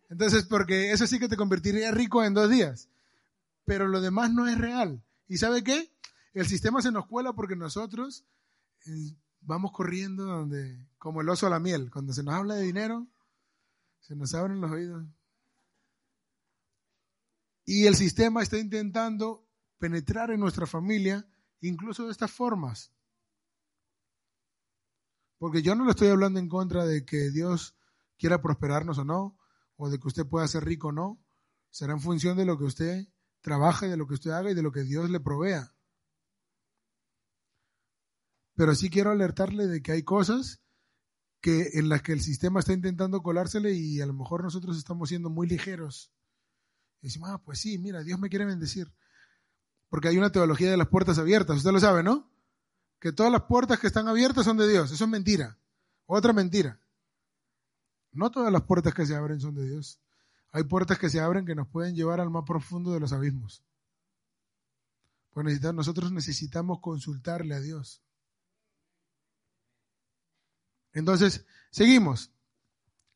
Entonces, 0.08 0.44
porque 0.44 0.92
eso 0.92 1.06
sí 1.06 1.18
que 1.18 1.28
te 1.28 1.36
convertiría 1.36 1.90
rico 1.90 2.24
en 2.24 2.34
dos 2.34 2.48
días. 2.48 2.88
Pero 3.64 3.88
lo 3.88 4.00
demás 4.00 4.32
no 4.32 4.46
es 4.46 4.56
real. 4.56 5.02
¿Y 5.26 5.38
sabe 5.38 5.62
qué? 5.62 5.92
El 6.32 6.46
sistema 6.46 6.80
se 6.80 6.92
nos 6.92 7.06
cuela 7.06 7.32
porque 7.32 7.56
nosotros 7.56 8.24
eh, 8.86 9.14
vamos 9.40 9.72
corriendo 9.72 10.24
donde, 10.24 10.86
como 10.98 11.20
el 11.20 11.28
oso 11.28 11.46
a 11.46 11.50
la 11.50 11.58
miel, 11.58 11.90
cuando 11.90 12.12
se 12.12 12.22
nos 12.22 12.34
habla 12.34 12.54
de 12.54 12.62
dinero, 12.62 13.06
se 14.00 14.16
nos 14.16 14.34
abren 14.34 14.60
los 14.60 14.70
oídos. 14.70 15.06
Y 17.64 17.86
el 17.86 17.96
sistema 17.96 18.42
está 18.42 18.58
intentando 18.58 19.46
penetrar 19.78 20.30
en 20.30 20.40
nuestra 20.40 20.66
familia, 20.66 21.28
incluso 21.60 22.06
de 22.06 22.12
estas 22.12 22.30
formas. 22.30 22.92
Porque 25.38 25.62
yo 25.62 25.74
no 25.74 25.84
le 25.84 25.90
estoy 25.90 26.08
hablando 26.08 26.40
en 26.40 26.48
contra 26.48 26.84
de 26.84 27.04
que 27.04 27.30
Dios 27.30 27.76
quiera 28.16 28.42
prosperarnos 28.42 28.98
o 28.98 29.04
no, 29.04 29.38
o 29.76 29.88
de 29.88 29.98
que 29.98 30.08
usted 30.08 30.26
pueda 30.26 30.48
ser 30.48 30.64
rico 30.64 30.88
o 30.88 30.92
no. 30.92 31.22
Será 31.70 31.92
en 31.92 32.00
función 32.00 32.36
de 32.36 32.44
lo 32.44 32.58
que 32.58 32.64
usted 32.64 33.06
trabaje, 33.40 33.88
de 33.88 33.96
lo 33.96 34.06
que 34.06 34.14
usted 34.14 34.30
haga 34.30 34.50
y 34.50 34.54
de 34.54 34.62
lo 34.62 34.72
que 34.72 34.82
Dios 34.82 35.10
le 35.10 35.20
provea. 35.20 35.74
Pero 38.54 38.74
sí 38.74 38.90
quiero 38.90 39.10
alertarle 39.10 39.66
de 39.66 39.82
que 39.82 39.92
hay 39.92 40.02
cosas 40.02 40.60
que 41.40 41.70
en 41.74 41.88
las 41.88 42.02
que 42.02 42.12
el 42.12 42.20
sistema 42.20 42.60
está 42.60 42.72
intentando 42.72 43.22
colársele 43.22 43.72
y 43.72 44.00
a 44.00 44.06
lo 44.06 44.14
mejor 44.14 44.42
nosotros 44.42 44.76
estamos 44.76 45.08
siendo 45.08 45.30
muy 45.30 45.46
ligeros. 45.46 46.12
Y 47.00 47.06
decimos, 47.06 47.30
ah, 47.32 47.42
pues 47.44 47.60
sí, 47.60 47.78
mira, 47.78 48.02
Dios 48.02 48.18
me 48.18 48.28
quiere 48.28 48.44
bendecir. 48.44 48.92
Porque 49.88 50.08
hay 50.08 50.18
una 50.18 50.32
teología 50.32 50.70
de 50.70 50.76
las 50.76 50.88
puertas 50.88 51.18
abiertas, 51.18 51.58
usted 51.58 51.70
lo 51.70 51.80
sabe, 51.80 52.02
¿no? 52.02 52.30
Que 53.00 53.12
todas 53.12 53.30
las 53.30 53.42
puertas 53.42 53.78
que 53.78 53.86
están 53.86 54.08
abiertas 54.08 54.44
son 54.44 54.56
de 54.56 54.68
Dios. 54.68 54.90
Eso 54.90 55.04
es 55.04 55.10
mentira. 55.10 55.58
Otra 56.06 56.32
mentira. 56.32 56.80
No 58.12 58.30
todas 58.30 58.52
las 58.52 58.62
puertas 58.62 58.92
que 58.92 59.06
se 59.06 59.14
abren 59.14 59.40
son 59.40 59.54
de 59.54 59.68
Dios. 59.68 60.00
Hay 60.50 60.64
puertas 60.64 60.98
que 60.98 61.08
se 61.08 61.20
abren 61.20 61.46
que 61.46 61.54
nos 61.54 61.68
pueden 61.68 61.94
llevar 61.94 62.20
al 62.20 62.30
más 62.30 62.44
profundo 62.44 62.92
de 62.92 63.00
los 63.00 63.12
abismos. 63.12 63.62
Pues 65.30 65.62
nosotros 65.74 66.10
necesitamos 66.10 66.80
consultarle 66.80 67.54
a 67.54 67.60
Dios. 67.60 68.02
Entonces, 70.98 71.46
seguimos. 71.70 72.32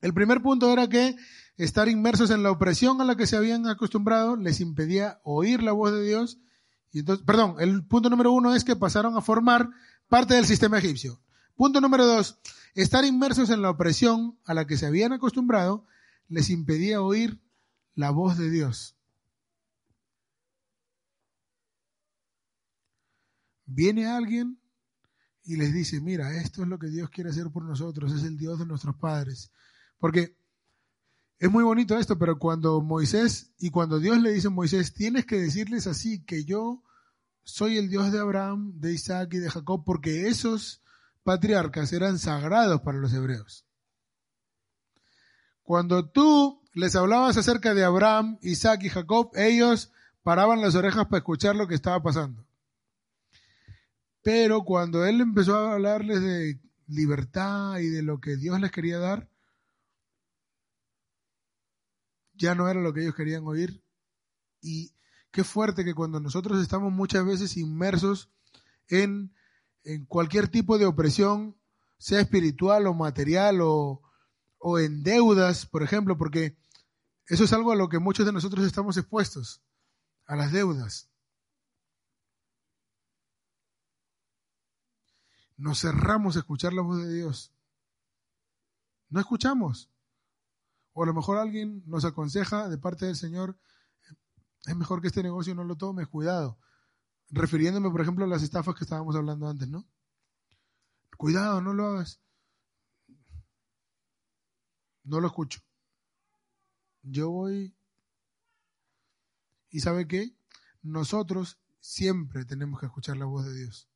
El 0.01 0.15
primer 0.15 0.43
punto 0.43 0.73
era 0.73 0.89
que 0.89 1.17
estar 1.57 1.89
inmersos 1.89 2.31
en 2.31 2.43
la 2.43 2.51
opresión 2.51 3.01
a 3.01 3.05
la 3.05 3.17
que 3.17 3.27
se 3.27 3.37
habían 3.37 3.67
acostumbrado 3.67 4.37
les 4.37 4.61
impedía 4.61 5.21
oír 5.25 5.63
la 5.63 5.73
voz 5.73 5.93
de 5.93 6.03
Dios. 6.03 6.39
Y 6.93 7.01
entonces, 7.01 7.25
perdón, 7.25 7.57
el 7.59 7.85
punto 7.85 8.11
número 8.11 8.33
uno 8.33 8.55
es 8.55 8.65
que 8.65 8.77
pasaron 8.77 9.17
a 9.17 9.21
formar 9.21 9.71
parte 10.09 10.35
del 10.35 10.47
sistema 10.47 10.79
egipcio. 10.79 11.21
Punto 11.57 11.81
número 11.81 12.07
dos, 12.07 12.39
estar 12.75 13.05
inmersos 13.05 13.51
en 13.51 13.63
la 13.63 13.71
opresión 13.71 14.39
a 14.45 14.55
la 14.55 14.67
que 14.67 14.77
se 14.77 14.87
habían 14.87 15.13
acostumbrado 15.13 15.85
les 16.29 16.51
impedía 16.51 17.03
oír 17.03 17.41
la 17.95 18.11
voz 18.11 18.39
de 18.39 18.51
Dios. 18.51 18.97
Viene 23.67 24.07
alguien 24.07 24.62
y 25.45 25.57
les 25.57 25.73
dice, 25.73 26.01
mira, 26.01 26.37
esto 26.37 26.63
es 26.63 26.69
lo 26.69 26.79
que 26.79 26.89
Dios 26.89 27.11
quiere 27.11 27.31
hacer 27.31 27.51
por 27.51 27.65
nosotros, 27.65 28.13
es 28.13 28.23
el 28.23 28.37
Dios 28.37 28.59
de 28.59 28.67
nuestros 28.67 28.97
padres. 28.97 29.51
Porque 29.99 30.37
es 31.39 31.51
muy 31.51 31.65
bonito 31.65 31.99
esto, 31.99 32.19
pero 32.19 32.39
cuando 32.39 32.81
Moisés 32.81 33.53
y 33.59 33.71
cuando 33.71 33.99
Dios 33.99 34.21
le 34.21 34.33
dice 34.33 34.47
a 34.47 34.51
Moisés, 34.51 34.95
tienes 34.95 35.27
que 35.27 35.37
decirles 35.37 35.87
así, 35.87 36.25
que 36.25 36.45
yo 36.45 36.83
soy 37.43 37.79
el 37.79 37.89
Dios 37.89 38.13
de 38.13 38.21
Abraham, 38.21 38.79
de 38.79 38.93
Isaac 38.93 39.35
y 39.35 39.39
de 39.39 39.51
Jacob, 39.51 39.83
porque 39.85 40.29
esos 40.29 40.83
patriarcas 41.25 41.93
eran 41.93 42.19
sagrados 42.19 42.81
para 42.83 42.99
los 42.99 43.13
hebreos. 43.13 43.67
Cuando 45.63 46.09
tú 46.09 46.63
les 46.75 46.95
hablabas 46.97 47.37
acerca 47.37 47.75
de 47.75 47.85
Abraham, 47.85 48.39
Isaac 48.43 48.85
y 48.85 48.89
Jacob, 48.89 49.31
ellos 49.35 49.93
paraban 50.23 50.61
las 50.61 50.75
orejas 50.75 51.07
para 51.07 51.19
escuchar 51.19 51.57
lo 51.57 51.67
que 51.67 51.75
estaba 51.75 52.03
pasando. 52.03 52.47
Pero 54.23 54.63
cuando 54.63 55.05
él 55.05 55.21
empezó 55.21 55.57
a 55.57 55.73
hablarles 55.75 56.23
de 56.23 56.61
libertad 56.87 57.79
y 57.79 57.89
de 57.89 58.03
lo 58.03 58.21
que 58.21 58.37
Dios 58.37 58.61
les 58.61 58.71
quería 58.71 58.99
dar, 58.99 59.29
ya 62.35 62.55
no 62.55 62.69
era 62.69 62.81
lo 62.81 62.93
que 62.93 63.03
ellos 63.03 63.15
querían 63.15 63.47
oír. 63.47 63.83
Y 64.61 64.95
qué 65.31 65.45
fuerte 65.45 65.85
que 65.85 65.95
cuando 65.95 66.21
nosotros 66.21 66.61
estamos 66.63 66.93
muchas 66.93 67.25
veces 67.25 67.57
inmersos 67.57 68.31
en, 68.89 69.35
en 69.85 70.07
cualquier 70.07 70.49
tipo 70.49 70.79
de 70.79 70.87
opresión, 70.87 71.57
sea 71.99 72.21
espiritual 72.21 72.87
o 72.87 72.95
material 72.95 73.61
o, 73.61 74.03
o 74.59 74.79
en 74.79 75.03
deudas, 75.03 75.67
por 75.67 75.83
ejemplo, 75.83 76.17
porque 76.17 76.57
eso 77.27 77.45
es 77.45 77.53
algo 77.53 77.73
a 77.73 77.77
lo 77.77 77.89
que 77.89 77.99
muchos 77.99 78.27
de 78.27 78.33
nosotros 78.33 78.67
estamos 78.67 78.97
expuestos, 78.97 79.63
a 80.27 80.37
las 80.37 80.53
deudas. 80.53 81.12
Nos 85.57 85.81
cerramos 85.81 86.37
a 86.37 86.41
escuchar 86.41 86.73
la 86.73 86.83
voz 86.83 86.99
de 87.05 87.13
Dios. 87.13 87.53
No 89.09 89.21
escuchamos. 89.21 89.91
O 90.95 91.03
a 91.03 91.07
lo 91.07 91.15
mejor 91.15 91.39
alguien 91.39 91.83
nos 91.87 92.05
aconseja 92.05 92.69
de 92.69 92.79
parte 92.79 93.07
del 93.07 93.17
Señor, 93.17 93.59
es 94.67 94.77
mejor 94.77 95.01
que 95.01 95.09
este 95.09 95.23
negocio 95.23 95.55
no 95.55 95.65
lo 95.65 95.77
tomes, 95.77 96.09
cuidado. 96.09 96.59
Refiriéndome, 97.31 97.91
por 97.91 98.01
ejemplo, 98.01 98.25
a 98.25 98.29
las 98.29 98.43
estafas 98.43 98.75
que 98.75 98.85
estábamos 98.85 99.17
hablando 99.17 99.49
antes, 99.49 99.69
¿no? 99.69 99.87
Cuidado, 101.17 101.61
no 101.61 101.73
lo 101.73 101.87
hagas. 101.87 102.21
No 105.05 105.21
lo 105.21 105.27
escucho. 105.27 105.61
Yo 107.03 107.31
voy... 107.31 107.75
¿Y 109.71 109.81
sabe 109.81 110.07
qué? 110.07 110.37
Nosotros 110.83 111.59
siempre 111.81 112.45
tenemos 112.45 112.79
que 112.79 112.87
escuchar 112.87 113.17
la 113.17 113.25
voz 113.25 113.47
de 113.47 113.55
Dios. 113.55 113.89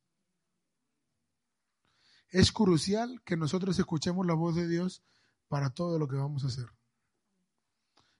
Es 2.29 2.51
crucial 2.51 3.21
que 3.23 3.37
nosotros 3.37 3.77
escuchemos 3.79 4.25
la 4.25 4.33
voz 4.33 4.55
de 4.55 4.67
Dios 4.67 5.03
para 5.47 5.69
todo 5.69 5.97
lo 5.97 6.07
que 6.07 6.17
vamos 6.17 6.43
a 6.43 6.47
hacer. 6.47 6.67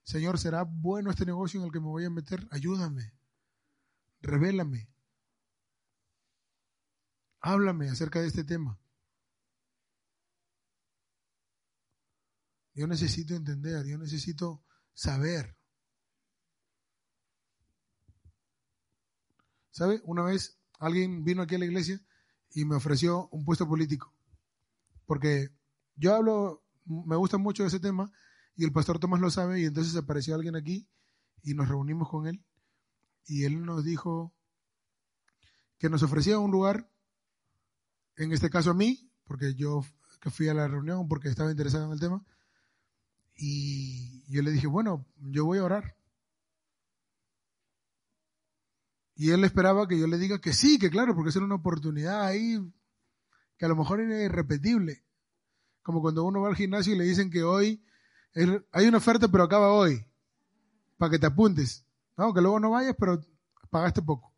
Señor, 0.04 0.40
¿será 0.40 0.64
bueno 0.64 1.10
este 1.10 1.26
negocio 1.26 1.60
en 1.60 1.66
el 1.66 1.72
que 1.72 1.82
me 1.82 1.88
voy 1.88 2.06
a 2.06 2.10
meter? 2.10 2.48
Ayúdame. 2.52 3.14
Revélame. 4.22 4.90
Háblame 7.42 7.90
acerca 7.90 8.22
de 8.22 8.28
este 8.28 8.44
tema. 8.44 8.80
Yo 12.74 12.88
necesito 12.88 13.36
entender, 13.36 13.86
yo 13.86 13.98
necesito 13.98 14.64
saber. 14.94 15.58
¿Sabe? 19.72 20.02
Una 20.06 20.24
vez 20.24 20.60
alguien 20.80 21.24
vino 21.24 21.42
aquí 21.42 21.56
a 21.56 21.60
la 21.60 21.66
iglesia 21.66 22.00
y 22.54 22.66
me 22.66 22.76
ofreció 22.76 23.28
un 23.30 23.46
puesto 23.46 23.68
político. 23.68 24.14
Porque 25.06 25.50
yo 25.96 26.16
hablo, 26.16 26.64
me 26.86 27.16
gusta 27.16 27.38
mucho 27.38 27.66
ese 27.66 27.80
tema 27.80 28.12
y 28.56 28.64
el 28.64 28.72
pastor 28.72 29.00
Tomás 29.00 29.20
lo 29.20 29.30
sabe 29.30 29.62
y 29.62 29.66
entonces 29.66 29.96
apareció 29.96 30.36
alguien 30.36 30.56
aquí 30.56 30.88
y 31.44 31.54
nos 31.54 31.68
reunimos 31.68 32.10
con 32.10 32.28
él 32.28 32.44
y 33.26 33.44
él 33.44 33.64
nos 33.66 33.84
dijo 33.84 34.34
que 35.78 35.90
nos 35.90 36.02
ofrecía 36.02 36.40
un 36.40 36.52
lugar, 36.52 36.90
en 38.16 38.32
este 38.32 38.50
caso 38.50 38.72
a 38.72 38.74
mí, 38.74 39.12
porque 39.26 39.54
yo 39.54 39.84
que 40.22 40.32
fui 40.32 40.48
a 40.48 40.54
la 40.54 40.68
reunión 40.68 41.08
porque 41.08 41.30
estaba 41.30 41.52
interesado 41.52 41.86
en 41.86 41.92
el 41.92 42.00
tema, 42.00 42.26
y 43.36 44.24
yo 44.32 44.42
le 44.42 44.52
dije, 44.52 44.66
bueno, 44.66 45.06
yo 45.18 45.46
voy 45.46 45.60
a 45.60 45.64
orar. 45.64 45.97
Y 49.20 49.32
él 49.32 49.44
esperaba 49.44 49.88
que 49.88 49.98
yo 49.98 50.06
le 50.06 50.20
diga 50.20 50.40
que 50.40 50.54
sí, 50.54 50.78
que 50.78 50.92
claro, 50.92 51.16
porque 51.16 51.30
es 51.30 51.36
una 51.38 51.56
oportunidad 51.56 52.24
ahí 52.24 52.60
que 53.58 53.66
a 53.66 53.68
lo 53.68 53.76
mejor 53.76 54.00
era 54.00 54.24
irrepetible. 54.24 55.04
Como 55.82 56.02
cuando 56.02 56.24
uno 56.24 56.42
va 56.42 56.50
al 56.50 56.56
gimnasio 56.56 56.94
y 56.94 57.00
le 57.00 57.04
dicen 57.04 57.32
que 57.32 57.44
hoy 57.44 57.84
hay 58.72 58.88
una 58.88 59.00
oferta, 59.00 59.28
pero 59.28 59.44
acaba 59.44 59.74
hoy, 59.74 60.06
para 60.98 61.10
que 61.10 61.18
te 61.18 61.26
apuntes. 61.26 61.84
No, 62.16 62.32
que 62.32 62.42
luego 62.42 62.60
no 62.60 62.70
vayas, 62.70 62.96
pero 63.00 63.20
pagaste 63.72 64.04
poco. 64.04 64.32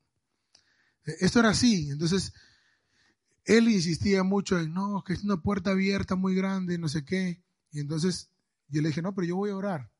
E, 1.05 1.25
esto 1.25 1.39
era 1.39 1.49
así. 1.49 1.89
Entonces, 1.89 2.33
él 3.43 3.67
insistía 3.67 4.23
mucho 4.23 4.57
en, 4.57 4.73
no, 4.73 5.03
que 5.05 5.11
es 5.11 5.25
una 5.25 5.41
puerta 5.41 5.71
abierta 5.71 6.15
muy 6.15 6.35
grande, 6.35 6.77
no 6.77 6.87
sé 6.87 7.03
qué. 7.03 7.43
Y 7.71 7.81
entonces 7.81 8.31
yo 8.69 8.81
le 8.81 8.87
dije, 8.87 9.01
no, 9.01 9.13
pero 9.13 9.27
yo 9.27 9.35
voy 9.35 9.49
a 9.49 9.57
orar. 9.57 9.91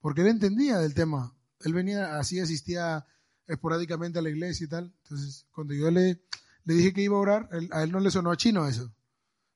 Porque 0.00 0.22
él 0.22 0.28
entendía 0.28 0.78
del 0.78 0.94
tema. 0.94 1.36
Él 1.60 1.74
venía 1.74 2.18
así, 2.18 2.40
asistía 2.40 3.06
esporádicamente 3.50 4.18
a 4.18 4.22
la 4.22 4.30
iglesia 4.30 4.64
y 4.64 4.68
tal. 4.68 4.94
Entonces, 5.02 5.46
cuando 5.50 5.74
yo 5.74 5.90
le, 5.90 6.22
le 6.64 6.74
dije 6.74 6.92
que 6.92 7.02
iba 7.02 7.16
a 7.16 7.20
orar, 7.20 7.48
a 7.72 7.82
él 7.82 7.90
no 7.90 8.00
le 8.00 8.10
sonó 8.10 8.30
a 8.30 8.36
chino 8.36 8.66
eso. 8.66 8.94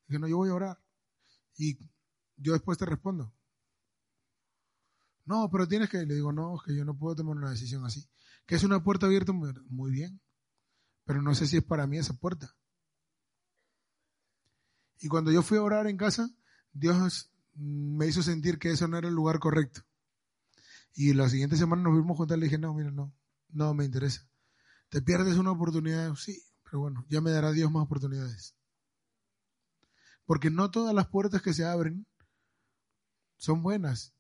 Dije, 0.09 0.19
no, 0.19 0.29
yo 0.29 0.37
voy 0.37 0.51
a 0.51 0.55
orar. 0.55 0.79
Y 1.57 1.79
yo 2.37 2.53
después 2.53 2.77
te 2.77 2.87
respondo. 2.87 3.33
No, 5.25 5.49
pero 5.51 5.67
tienes 5.69 5.89
que, 5.89 6.05
le 6.05 6.15
digo, 6.15 6.33
no, 6.33 6.57
es 6.57 6.63
que 6.65 6.77
yo 6.77 6.85
no 6.85 6.99
puedo 6.99 7.15
tomar 7.15 7.37
una 7.37 7.51
decisión 7.51 7.85
así. 7.85 8.07
Que 8.47 8.57
es 8.57 8.65
una 8.65 8.83
puerta 8.83 9.07
abierta, 9.07 9.33
muy 9.33 9.93
bien. 9.93 10.21
Pero 11.05 11.23
no 11.23 11.35
sé 11.35 11.47
si 11.47 11.57
es 11.57 11.65
para 11.65 11.87
mí 11.87 11.97
esa 11.97 12.15
puerta. 12.15 12.55
Y 14.99 15.09
cuando 15.09 15.31
yo 15.31 15.43
fui 15.43 15.59
a 15.59 15.63
orar 15.63 15.87
en 15.87 15.97
casa, 15.97 16.29
Dios 16.73 17.31
me 17.55 18.07
hizo 18.07 18.23
sentir 18.23 18.59
que 18.59 18.71
eso 18.71 18.89
no 18.89 18.99
era 18.99 19.09
el 19.09 19.15
lugar 19.15 19.39
correcto. 19.39 19.83
Y 20.95 21.13
la 21.13 21.29
siguiente 21.29 21.57
semana 21.57 21.83
nos 21.83 21.95
vimos 21.95 22.17
juntos 22.17 22.37
y 22.37 22.41
le 22.41 22.47
dije, 22.47 22.59
no, 22.59 22.75
mira, 22.75 22.91
no, 22.91 23.13
no 23.55 23.73
me 23.75 23.85
interesa. 23.85 24.29
Te 24.91 25.01
pierdes 25.01 25.37
una 25.37 25.53
oportunidad, 25.53 26.15
sí, 26.17 26.43
pero 26.65 26.81
bueno, 26.81 27.07
ya 27.09 27.21
me 27.21 27.31
dará 27.31 27.53
Dios 27.53 27.71
más 27.71 27.85
oportunidades. 27.85 28.55
Porque 30.27 30.51
no 30.51 30.71
todas 30.71 30.95
las 30.95 31.09
puertas 31.09 31.43
que 31.43 31.55
se 31.55 31.65
abren 31.65 32.07
son 33.37 33.63
buenas 33.63 34.15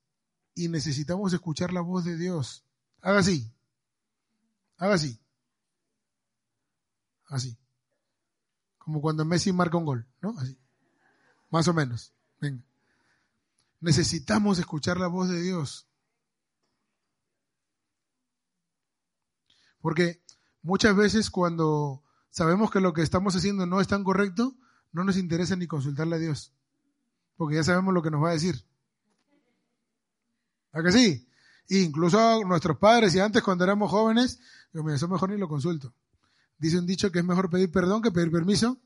y 0.54 0.68
necesitamos 0.68 1.32
escuchar 1.32 1.72
la 1.72 1.80
voz 1.80 2.04
de 2.04 2.16
Dios. 2.16 2.64
Haga 3.00 3.18
así. 3.18 3.52
Haga 4.76 4.94
así. 4.94 5.20
Así. 7.26 7.58
Como 8.78 9.00
cuando 9.00 9.24
Messi 9.24 9.52
marca 9.52 9.78
un 9.78 9.86
gol, 9.86 10.06
¿no? 10.20 10.38
Así. 10.38 10.58
Más 11.50 11.66
o 11.68 11.74
menos. 11.74 12.12
Venga. 12.40 12.62
Necesitamos 13.80 14.58
escuchar 14.58 14.98
la 14.98 15.08
voz 15.08 15.28
de 15.28 15.40
Dios. 15.40 15.88
Porque 19.84 20.22
muchas 20.62 20.96
veces 20.96 21.28
cuando 21.28 22.02
sabemos 22.30 22.70
que 22.70 22.80
lo 22.80 22.94
que 22.94 23.02
estamos 23.02 23.36
haciendo 23.36 23.66
no 23.66 23.82
es 23.82 23.86
tan 23.86 24.02
correcto, 24.02 24.56
no 24.92 25.04
nos 25.04 25.18
interesa 25.18 25.56
ni 25.56 25.66
consultarle 25.66 26.16
a 26.16 26.18
Dios. 26.18 26.54
Porque 27.36 27.56
ya 27.56 27.64
sabemos 27.64 27.92
lo 27.92 28.00
que 28.00 28.10
nos 28.10 28.22
va 28.22 28.30
a 28.30 28.32
decir. 28.32 28.64
¿A 30.72 30.82
que 30.82 30.90
sí? 30.90 31.28
incluso 31.68 32.42
nuestros 32.46 32.78
padres 32.78 33.14
y 33.14 33.20
antes 33.20 33.42
cuando 33.42 33.64
éramos 33.64 33.90
jóvenes, 33.90 34.40
yo 34.72 34.82
me 34.82 34.94
eso 34.94 35.06
mejor 35.06 35.28
ni 35.28 35.36
lo 35.36 35.48
consulto. 35.48 35.92
Dice 36.56 36.78
un 36.78 36.86
dicho 36.86 37.12
que 37.12 37.18
es 37.18 37.24
mejor 37.26 37.50
pedir 37.50 37.70
perdón 37.70 38.00
que 38.00 38.10
pedir 38.10 38.30
permiso. 38.30 38.80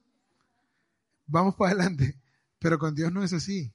Vamos 1.29 1.55
para 1.55 1.75
adelante. 1.75 2.21
Pero 2.59 2.77
con 2.81 2.97
Dios 2.97 3.13
no 3.13 3.23
es 3.23 3.33
así. 3.33 3.73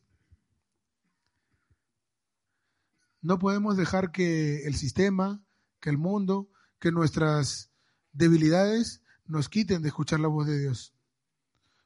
No 3.22 3.40
podemos 3.40 3.78
dejar 3.78 4.12
que 4.12 4.66
el 4.66 4.76
sistema, 4.76 5.42
que 5.80 5.90
el 5.90 5.98
mundo, 5.98 6.50
que 6.84 6.92
nuestras 6.92 7.72
debilidades 8.12 9.02
nos 9.24 9.48
quiten 9.48 9.82
de 9.82 9.88
escuchar 9.88 10.20
la 10.20 10.28
voz 10.28 10.48
de 10.48 10.60
Dios. 10.60 10.94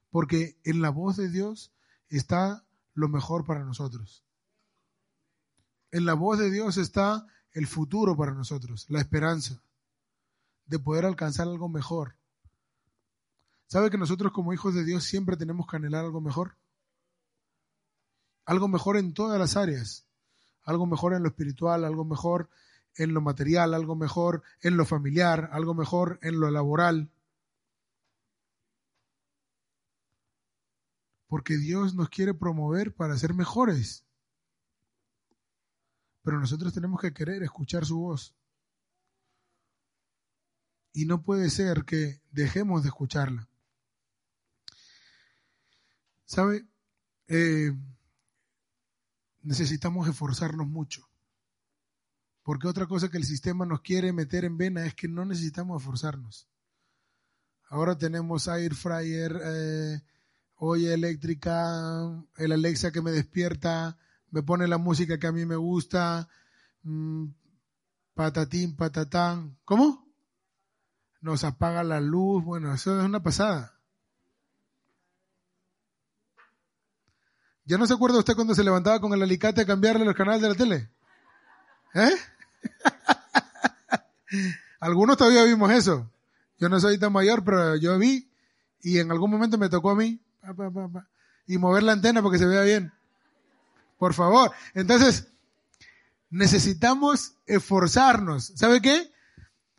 Porque 0.09 0.59
en 0.63 0.81
la 0.81 0.89
voz 0.89 1.17
de 1.17 1.29
Dios 1.29 1.71
está 2.09 2.65
lo 2.95 3.07
mejor 3.07 3.45
para 3.45 3.63
nosotros. 3.63 4.25
En 5.91 6.05
la 6.05 6.15
voz 6.15 6.39
de 6.39 6.49
Dios 6.49 6.77
está 6.77 7.27
el 7.51 7.67
futuro 7.67 8.17
para 8.17 8.33
nosotros, 8.33 8.87
la 8.89 8.99
esperanza 8.99 9.61
de 10.65 10.79
poder 10.79 11.05
alcanzar 11.05 11.47
algo 11.47 11.69
mejor. 11.69 12.15
¿Sabe 13.67 13.91
que 13.91 13.99
nosotros 13.99 14.31
como 14.31 14.51
hijos 14.51 14.73
de 14.73 14.83
Dios 14.83 15.03
siempre 15.03 15.37
tenemos 15.37 15.67
que 15.67 15.75
anhelar 15.75 16.05
algo 16.05 16.21
mejor? 16.21 16.57
Algo 18.45 18.67
mejor 18.67 18.97
en 18.97 19.13
todas 19.13 19.37
las 19.37 19.57
áreas 19.57 20.07
algo 20.67 20.85
mejor 20.85 21.13
en 21.13 21.23
lo 21.23 21.29
espiritual, 21.29 21.85
algo 21.85 22.03
mejor 22.03 22.49
en 22.97 23.13
lo 23.13 23.21
material, 23.21 23.73
algo 23.73 23.95
mejor 23.95 24.43
en 24.61 24.75
lo 24.75 24.85
familiar, 24.85 25.49
algo 25.53 25.73
mejor 25.73 26.19
en 26.21 26.39
lo 26.39 26.51
laboral. 26.51 27.11
Porque 31.27 31.57
Dios 31.57 31.93
nos 31.93 32.09
quiere 32.09 32.33
promover 32.33 32.93
para 32.93 33.17
ser 33.17 33.33
mejores. 33.33 34.05
Pero 36.23 36.39
nosotros 36.39 36.73
tenemos 36.73 36.99
que 36.99 37.13
querer 37.13 37.43
escuchar 37.43 37.85
su 37.85 37.99
voz. 37.99 38.35
Y 40.93 41.05
no 41.05 41.21
puede 41.21 41.49
ser 41.49 41.85
que 41.85 42.21
dejemos 42.31 42.83
de 42.83 42.89
escucharla. 42.89 43.47
¿Sabe? 46.25 46.67
Eh, 47.27 47.71
necesitamos 49.43 50.07
esforzarnos 50.07 50.67
mucho. 50.67 51.07
Porque 52.47 52.69
otra 52.69 52.85
cosa 52.85 53.09
que 53.09 53.17
el 53.17 53.25
sistema 53.25 53.65
nos 53.65 53.81
quiere 53.81 54.13
meter 54.13 54.45
en 54.45 54.57
vena 54.57 54.85
es 54.85 54.95
que 54.95 55.09
no 55.09 55.25
necesitamos 55.25 55.81
esforzarnos. 55.81 56.47
Ahora 57.67 57.97
tenemos 57.97 58.47
air 58.47 58.73
fryer, 58.73 59.37
eh, 59.43 60.01
olla 60.55 60.93
eléctrica, 60.93 62.25
el 62.37 62.53
Alexa 62.53 62.93
que 62.93 63.01
me 63.01 63.11
despierta, 63.11 63.97
me 64.31 64.43
pone 64.43 64.65
la 64.65 64.77
música 64.77 65.19
que 65.19 65.27
a 65.27 65.33
mí 65.33 65.45
me 65.45 65.57
gusta, 65.57 66.29
mm, 66.83 67.25
patatín, 68.13 68.77
patatán. 68.77 69.57
¿Cómo? 69.65 70.07
nos 71.19 71.43
apaga 71.43 71.83
la 71.83 71.99
luz, 71.99 72.45
bueno, 72.45 72.73
eso 72.73 72.97
es 72.97 73.05
una 73.05 73.21
pasada. 73.21 73.77
¿Ya 77.65 77.77
no 77.77 77.85
se 77.85 77.93
acuerda 77.93 78.19
usted 78.19 78.35
cuando 78.35 78.55
se 78.55 78.63
levantaba 78.63 79.01
con 79.01 79.13
el 79.13 79.21
alicate 79.21 79.59
a 79.59 79.65
cambiarle 79.65 80.05
los 80.05 80.15
canales 80.15 80.41
de 80.41 80.47
la 80.47 80.55
tele? 80.55 80.89
¿Eh? 81.93 82.36
Algunos 84.79 85.17
todavía 85.17 85.43
vimos 85.43 85.71
eso. 85.71 86.09
Yo 86.59 86.69
no 86.69 86.79
soy 86.79 86.97
tan 86.97 87.13
mayor, 87.13 87.43
pero 87.43 87.75
yo 87.75 87.97
vi 87.97 88.29
y 88.81 88.99
en 88.99 89.11
algún 89.11 89.31
momento 89.31 89.57
me 89.57 89.69
tocó 89.69 89.91
a 89.91 89.95
mí 89.95 90.19
y 91.45 91.57
mover 91.57 91.83
la 91.83 91.93
antena 91.93 92.21
porque 92.21 92.37
se 92.37 92.45
vea 92.45 92.61
bien. 92.61 92.91
Por 93.97 94.13
favor. 94.13 94.51
Entonces, 94.73 95.27
necesitamos 96.29 97.35
esforzarnos. 97.45 98.53
¿Sabe 98.55 98.81
qué? 98.81 99.11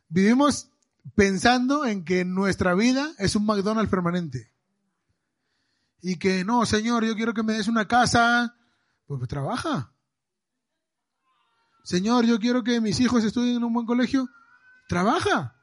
Vivimos 0.09 0.69
pensando 1.15 1.87
en 1.87 2.05
que 2.05 2.25
nuestra 2.25 2.75
vida 2.75 3.13
es 3.19 3.37
un 3.37 3.47
McDonald's 3.47 3.91
permanente. 3.91 4.51
Y 6.01 6.17
que 6.17 6.45
no, 6.45 6.65
Señor, 6.67 7.05
yo 7.05 7.17
quiero 7.17 7.35
que 7.35 7.43
me 7.43 7.55
des 7.55 7.69
una 7.69 7.89
casa. 7.89 8.57
Pues, 9.07 9.19
pues 9.19 9.29
trabaja. 9.29 9.93
Señor, 11.89 12.27
yo 12.27 12.39
quiero 12.39 12.63
que 12.63 12.83
mis 12.83 13.01
hijos 13.01 13.25
estudien 13.25 13.57
en 13.57 13.65
un 13.65 13.73
buen 13.73 13.87
colegio. 13.87 14.29
Trabaja. 14.91 15.57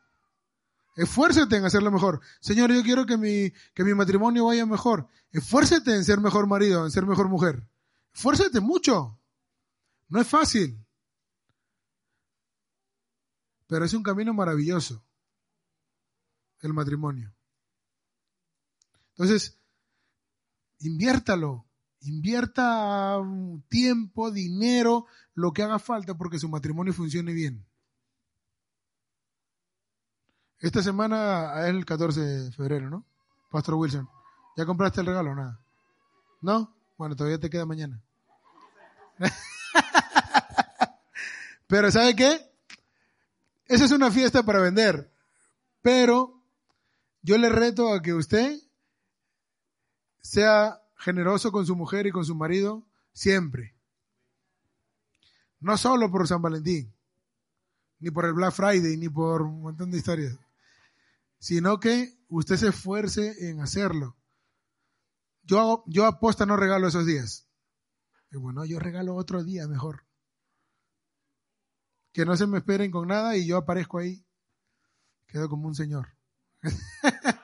Esfuérzate 0.96 1.56
en 1.56 1.66
hacerlo 1.66 1.92
mejor. 1.92 2.20
Señor, 2.40 2.74
yo 2.74 2.82
quiero 2.82 3.06
que 3.06 3.16
mi, 3.16 3.52
que 3.76 3.84
mi 3.84 3.94
matrimonio 3.94 4.48
vaya 4.48 4.66
mejor. 4.66 5.08
Esfuérzate 5.30 5.94
en 5.94 6.04
ser 6.04 6.20
mejor 6.20 6.48
marido, 6.48 6.84
en 6.84 6.90
ser 6.90 7.06
mejor 7.06 7.30
mujer. 7.30 7.70
Esfuérzate 8.12 8.60
mucho. 8.60 9.22
No 10.08 10.20
es 10.20 10.28
fácil. 10.28 10.84
Pero 13.68 13.86
es 13.86 13.94
un 13.94 14.02
camino 14.02 14.34
maravilloso. 14.34 15.06
El 16.62 16.74
matrimonio. 16.74 17.36
Entonces, 19.10 19.60
inviértalo. 20.80 21.65
Invierta 22.06 23.20
tiempo, 23.68 24.32
dinero, 24.32 25.06
lo 25.34 25.54
que 25.54 25.64
haga 25.64 25.80
falta 25.80 26.16
porque 26.16 26.40
su 26.40 26.50
matrimonio 26.50 26.94
funcione 26.94 27.34
bien. 27.34 27.66
Esta 30.60 30.82
semana 30.82 31.62
es 31.64 31.70
el 31.70 31.86
14 31.86 32.22
de 32.22 32.52
febrero, 32.52 32.90
¿no? 32.90 33.06
Pastor 33.52 33.76
Wilson. 33.76 34.10
¿Ya 34.58 34.66
compraste 34.66 35.02
el 35.02 35.08
regalo 35.08 35.32
o 35.32 35.36
nada? 35.36 35.60
¿No? 36.42 36.76
Bueno, 36.98 37.16
todavía 37.16 37.40
te 37.40 37.50
queda 37.50 37.66
mañana. 37.66 38.02
Pero 41.68 41.92
¿sabe 41.92 42.16
qué? 42.16 42.52
Esa 43.66 43.86
es 43.86 43.92
una 43.92 44.12
fiesta 44.12 44.44
para 44.44 44.60
vender. 44.60 45.12
Pero 45.82 46.42
yo 47.22 47.38
le 47.38 47.50
reto 47.50 47.94
a 47.94 48.02
que 48.02 48.14
usted 48.14 48.60
sea 50.22 50.82
generoso 50.98 51.52
con 51.52 51.66
su 51.66 51.76
mujer 51.76 52.08
y 52.08 52.12
con 52.12 52.26
su 52.26 52.36
marido 52.36 52.86
siempre. 53.14 53.76
No 55.60 55.78
solo 55.78 56.12
por 56.12 56.28
San 56.28 56.42
Valentín, 56.42 56.94
ni 58.00 58.12
por 58.12 58.26
el 58.26 58.34
Black 58.34 58.54
Friday, 58.54 58.98
ni 58.98 59.10
por 59.10 59.42
un 59.42 59.62
montón 59.62 59.92
de 59.92 59.98
historias 59.98 60.38
sino 61.46 61.80
que 61.80 62.18
usted 62.28 62.56
se 62.58 62.70
esfuerce 62.70 63.50
en 63.50 63.62
hacerlo. 63.62 64.18
Yo, 65.44 65.84
yo 65.86 66.08
aposta 66.08 66.48
no 66.48 66.58
regalo 66.58 66.88
esos 66.88 67.06
días. 67.06 67.48
Y 68.32 68.38
bueno, 68.38 68.66
yo 68.66 68.80
regalo 68.80 69.14
otro 69.14 69.44
día 69.44 69.68
mejor. 69.68 70.08
Que 72.14 72.26
no 72.26 72.36
se 72.36 72.48
me 72.48 72.58
esperen 72.58 72.90
con 72.90 73.10
nada 73.10 73.38
y 73.38 73.46
yo 73.46 73.58
aparezco 73.58 74.00
ahí. 74.00 74.26
Quedo 75.28 75.48
como 75.48 75.68
un 75.68 75.76
señor. 75.76 76.18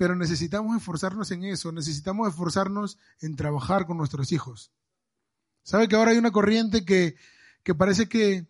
Pero 0.00 0.16
necesitamos 0.16 0.74
esforzarnos 0.78 1.30
en 1.30 1.44
eso, 1.44 1.72
necesitamos 1.72 2.26
esforzarnos 2.26 2.96
en 3.20 3.36
trabajar 3.36 3.84
con 3.84 3.98
nuestros 3.98 4.32
hijos. 4.32 4.72
¿Sabe 5.62 5.88
que 5.88 5.96
ahora 5.96 6.12
hay 6.12 6.16
una 6.16 6.30
corriente 6.30 6.86
que, 6.86 7.16
que 7.62 7.74
parece 7.74 8.08
que 8.08 8.48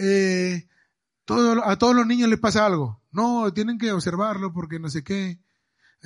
eh, 0.00 0.66
a 1.62 1.76
todos 1.78 1.94
los 1.94 2.04
niños 2.08 2.28
les 2.28 2.40
pasa 2.40 2.66
algo. 2.66 3.00
No, 3.12 3.52
tienen 3.52 3.78
que 3.78 3.92
observarlo 3.92 4.52
porque 4.52 4.80
no 4.80 4.90
sé 4.90 5.04
qué. 5.04 5.38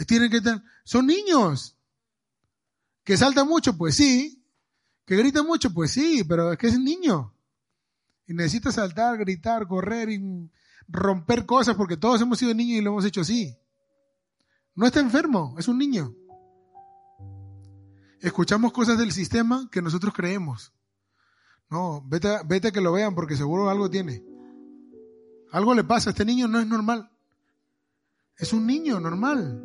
Tienen 0.06 0.30
que 0.30 0.42
son 0.84 1.06
niños. 1.06 1.78
Que 3.04 3.16
saltan 3.16 3.48
mucho, 3.48 3.78
pues 3.78 3.94
sí. 3.94 4.44
Que 5.06 5.16
gritan 5.16 5.46
mucho, 5.46 5.72
pues 5.72 5.92
sí, 5.92 6.24
pero 6.28 6.52
es 6.52 6.58
que 6.58 6.66
es 6.66 6.78
niño. 6.78 7.34
Y 8.26 8.34
necesita 8.34 8.70
saltar, 8.70 9.16
gritar, 9.16 9.66
correr 9.66 10.10
y 10.10 10.50
romper 10.88 11.46
cosas 11.46 11.74
porque 11.74 11.96
todos 11.96 12.20
hemos 12.20 12.38
sido 12.38 12.52
niños 12.52 12.80
y 12.80 12.82
lo 12.82 12.90
hemos 12.90 13.06
hecho 13.06 13.22
así. 13.22 13.56
No 14.76 14.86
está 14.86 15.00
enfermo, 15.00 15.54
es 15.58 15.68
un 15.68 15.78
niño. 15.78 16.14
Escuchamos 18.20 18.72
cosas 18.72 18.98
del 18.98 19.12
sistema 19.12 19.68
que 19.70 19.82
nosotros 19.82 20.12
creemos. 20.12 20.72
No, 21.70 22.02
vete, 22.06 22.38
vete 22.46 22.72
que 22.72 22.80
lo 22.80 22.92
vean 22.92 23.14
porque 23.14 23.36
seguro 23.36 23.70
algo 23.70 23.88
tiene. 23.88 24.24
Algo 25.52 25.74
le 25.74 25.84
pasa, 25.84 26.10
este 26.10 26.24
niño 26.24 26.48
no 26.48 26.58
es 26.58 26.66
normal. 26.66 27.10
Es 28.36 28.52
un 28.52 28.66
niño 28.66 28.98
normal. 28.98 29.62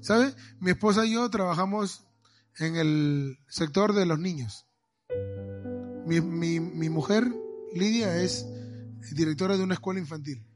¿Sabe? 0.00 0.34
Mi 0.60 0.70
esposa 0.70 1.04
y 1.04 1.12
yo 1.12 1.28
trabajamos 1.28 2.06
en 2.58 2.76
el 2.76 3.38
sector 3.48 3.92
de 3.92 4.06
los 4.06 4.18
niños. 4.18 4.66
Mi, 6.06 6.20
mi 6.20 6.88
mujer, 6.88 7.30
Lidia, 7.74 8.22
es 8.22 8.46
directora 9.12 9.56
de 9.56 9.64
una 9.64 9.74
escuela 9.74 10.00
infantil. 10.00 10.46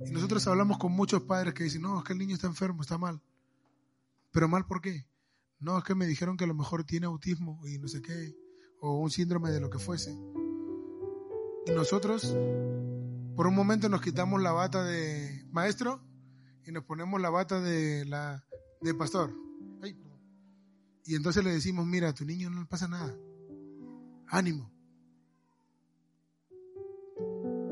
Y 0.00 0.10
nosotros 0.10 0.46
hablamos 0.46 0.78
con 0.78 0.92
muchos 0.92 1.22
padres 1.22 1.54
que 1.54 1.64
dicen, 1.64 1.82
no, 1.82 1.98
es 1.98 2.04
que 2.04 2.12
el 2.12 2.18
niño 2.18 2.34
está 2.34 2.46
enfermo, 2.46 2.82
está 2.82 2.98
mal. 2.98 3.20
¿Pero 4.30 4.48
mal 4.48 4.66
por 4.66 4.80
qué? 4.80 5.06
No, 5.58 5.76
es 5.78 5.84
que 5.84 5.94
me 5.94 6.06
dijeron 6.06 6.36
que 6.36 6.44
a 6.44 6.46
lo 6.46 6.54
mejor 6.54 6.84
tiene 6.84 7.06
autismo 7.06 7.60
y 7.66 7.78
no 7.78 7.88
sé 7.88 8.00
qué, 8.00 8.36
o 8.80 8.98
un 9.00 9.10
síndrome 9.10 9.50
de 9.50 9.60
lo 9.60 9.70
que 9.70 9.78
fuese. 9.78 10.12
Y 11.66 11.70
nosotros, 11.72 12.36
por 13.34 13.46
un 13.46 13.54
momento, 13.54 13.88
nos 13.88 14.00
quitamos 14.00 14.40
la 14.40 14.52
bata 14.52 14.84
de 14.84 15.44
maestro 15.50 16.00
y 16.64 16.70
nos 16.70 16.84
ponemos 16.84 17.20
la 17.20 17.30
bata 17.30 17.60
de, 17.60 18.04
la, 18.04 18.44
de 18.80 18.94
pastor. 18.94 19.34
y 21.04 21.14
entonces 21.16 21.42
le 21.42 21.50
decimos, 21.50 21.86
mira, 21.86 22.10
a 22.10 22.14
tu 22.14 22.24
niño 22.24 22.50
no 22.50 22.60
le 22.60 22.66
pasa 22.66 22.86
nada. 22.86 23.16
Ánimo. 24.28 24.70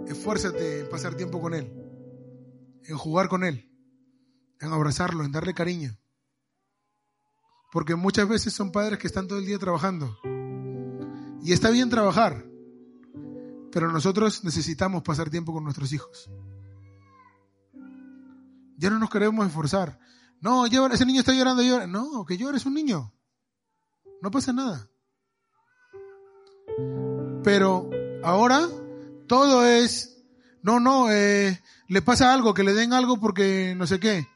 Esfuérzate 0.08 0.80
en 0.80 0.88
pasar 0.88 1.14
tiempo 1.14 1.40
con 1.40 1.54
él, 1.54 1.70
en 2.88 2.96
jugar 2.96 3.28
con 3.28 3.44
él, 3.44 3.70
en 4.60 4.72
abrazarlo, 4.72 5.24
en 5.24 5.32
darle 5.32 5.54
cariño. 5.54 5.98
Porque 7.72 7.94
muchas 7.94 8.28
veces 8.28 8.52
son 8.52 8.72
padres 8.72 8.98
que 8.98 9.06
están 9.06 9.28
todo 9.28 9.38
el 9.38 9.46
día 9.46 9.58
trabajando. 9.58 10.18
Y 11.42 11.52
está 11.52 11.70
bien 11.70 11.90
trabajar, 11.90 12.46
pero 13.70 13.92
nosotros 13.92 14.42
necesitamos 14.44 15.02
pasar 15.02 15.30
tiempo 15.30 15.52
con 15.52 15.64
nuestros 15.64 15.92
hijos. 15.92 16.30
Ya 18.78 18.90
no 18.90 18.98
nos 18.98 19.10
queremos 19.10 19.46
esforzar. 19.46 19.98
No, 20.40 20.66
ese 20.66 21.06
niño 21.06 21.20
está 21.20 21.32
llorando, 21.32 21.62
llora. 21.62 21.86
No, 21.86 22.24
que 22.24 22.36
llore, 22.36 22.58
es 22.58 22.66
un 22.66 22.74
niño. 22.74 23.12
No 24.22 24.30
pasa 24.30 24.52
nada. 24.52 24.88
Pero 27.42 27.90
ahora 28.22 28.68
todo 29.26 29.64
es, 29.64 30.15
no, 30.66 30.80
no, 30.80 31.12
eh, 31.12 31.62
le 31.86 32.02
pasa 32.02 32.34
algo, 32.34 32.52
que 32.52 32.64
le 32.64 32.74
den 32.74 32.92
algo 32.92 33.20
porque 33.20 33.76
no 33.76 33.86
sé 33.86 34.00
qué. 34.00 34.26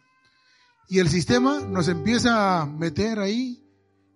Y 0.89 1.01
el 1.01 1.09
sistema 1.09 1.59
nos 1.59 1.89
empieza 1.89 2.61
a 2.61 2.67
meter 2.67 3.19
ahí 3.19 3.67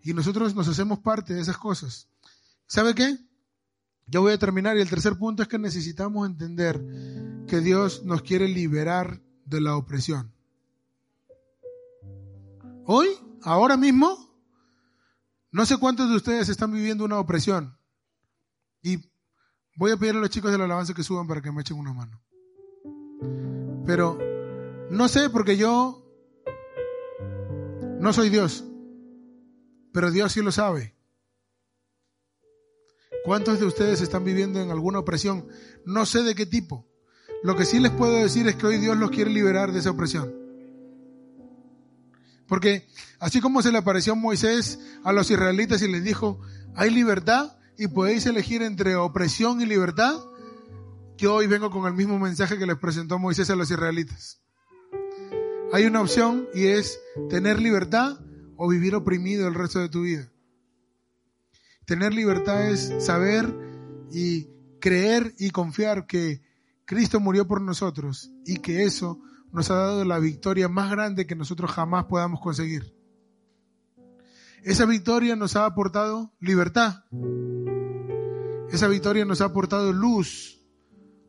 y 0.00 0.14
nosotros 0.14 0.54
nos 0.54 0.68
hacemos 0.68 1.00
parte 1.00 1.34
de 1.34 1.40
esas 1.40 1.58
cosas. 1.58 2.08
¿Sabe 2.68 2.94
qué? 2.94 3.18
Yo 4.06 4.20
voy 4.20 4.32
a 4.32 4.38
terminar 4.38 4.76
y 4.76 4.80
el 4.80 4.88
tercer 4.88 5.18
punto 5.18 5.42
es 5.42 5.48
que 5.48 5.58
necesitamos 5.58 6.28
entender 6.28 6.80
que 7.48 7.58
Dios 7.58 8.04
nos 8.04 8.22
quiere 8.22 8.46
liberar 8.46 9.20
de 9.44 9.60
la 9.60 9.76
opresión. 9.76 10.32
Hoy, 12.86 13.08
ahora 13.42 13.76
mismo, 13.76 14.38
no 15.50 15.66
sé 15.66 15.78
cuántos 15.78 16.08
de 16.08 16.14
ustedes 16.14 16.48
están 16.48 16.70
viviendo 16.70 17.04
una 17.04 17.18
opresión. 17.18 17.76
Y 18.84 19.00
voy 19.76 19.92
a 19.92 19.96
pedir 19.96 20.16
a 20.16 20.20
los 20.20 20.30
chicos 20.30 20.52
de 20.52 20.58
la 20.58 20.64
alabanza 20.64 20.94
que 20.94 21.02
suban 21.02 21.26
para 21.26 21.40
que 21.40 21.50
me 21.50 21.60
echen 21.60 21.78
una 21.78 21.92
mano. 21.92 22.20
Pero 23.86 24.18
no 24.90 25.08
sé 25.08 25.30
porque 25.30 25.56
yo 25.56 26.04
no 28.00 28.12
soy 28.12 28.28
Dios. 28.30 28.64
Pero 29.92 30.10
Dios 30.10 30.32
sí 30.32 30.42
lo 30.42 30.52
sabe. 30.52 30.94
¿Cuántos 33.24 33.58
de 33.58 33.66
ustedes 33.66 34.00
están 34.00 34.24
viviendo 34.24 34.60
en 34.60 34.70
alguna 34.70 34.98
opresión? 34.98 35.48
No 35.86 36.04
sé 36.04 36.22
de 36.22 36.34
qué 36.34 36.44
tipo. 36.44 36.86
Lo 37.42 37.56
que 37.56 37.64
sí 37.64 37.80
les 37.80 37.92
puedo 37.92 38.14
decir 38.14 38.46
es 38.48 38.56
que 38.56 38.66
hoy 38.66 38.78
Dios 38.78 38.96
los 38.96 39.10
quiere 39.10 39.30
liberar 39.30 39.72
de 39.72 39.78
esa 39.78 39.90
opresión. 39.90 40.34
Porque 42.46 42.86
así 43.20 43.40
como 43.40 43.62
se 43.62 43.72
le 43.72 43.78
apareció 43.78 44.12
a 44.12 44.16
Moisés 44.16 44.78
a 45.04 45.12
los 45.12 45.30
israelitas 45.30 45.80
y 45.82 45.88
les 45.88 46.04
dijo, 46.04 46.40
hay 46.74 46.90
libertad 46.90 47.56
y 47.76 47.88
podéis 47.88 48.26
elegir 48.26 48.62
entre 48.62 48.96
opresión 48.96 49.60
y 49.60 49.66
libertad, 49.66 50.14
yo 51.16 51.34
hoy 51.34 51.46
vengo 51.46 51.70
con 51.70 51.86
el 51.86 51.94
mismo 51.94 52.18
mensaje 52.18 52.58
que 52.58 52.66
les 52.66 52.78
presentó 52.78 53.18
Moisés 53.18 53.50
a 53.50 53.56
los 53.56 53.70
israelitas. 53.70 54.40
Hay 55.72 55.86
una 55.86 56.00
opción 56.00 56.48
y 56.54 56.66
es 56.66 57.00
tener 57.28 57.60
libertad 57.60 58.18
o 58.56 58.68
vivir 58.68 58.94
oprimido 58.94 59.48
el 59.48 59.54
resto 59.54 59.80
de 59.80 59.88
tu 59.88 60.02
vida. 60.02 60.30
Tener 61.84 62.14
libertad 62.14 62.70
es 62.70 62.92
saber 63.04 63.52
y 64.10 64.48
creer 64.80 65.34
y 65.38 65.50
confiar 65.50 66.06
que 66.06 66.42
Cristo 66.84 67.20
murió 67.20 67.46
por 67.46 67.60
nosotros 67.60 68.30
y 68.44 68.58
que 68.58 68.84
eso 68.84 69.20
nos 69.52 69.70
ha 69.70 69.74
dado 69.74 70.04
la 70.04 70.18
victoria 70.18 70.68
más 70.68 70.90
grande 70.90 71.26
que 71.26 71.36
nosotros 71.36 71.70
jamás 71.70 72.04
podamos 72.04 72.40
conseguir. 72.40 72.93
Esa 74.64 74.86
victoria 74.86 75.36
nos 75.36 75.56
ha 75.56 75.66
aportado 75.66 76.32
libertad. 76.40 77.04
Esa 78.72 78.88
victoria 78.88 79.26
nos 79.26 79.42
ha 79.42 79.46
aportado 79.46 79.92
luz, 79.92 80.58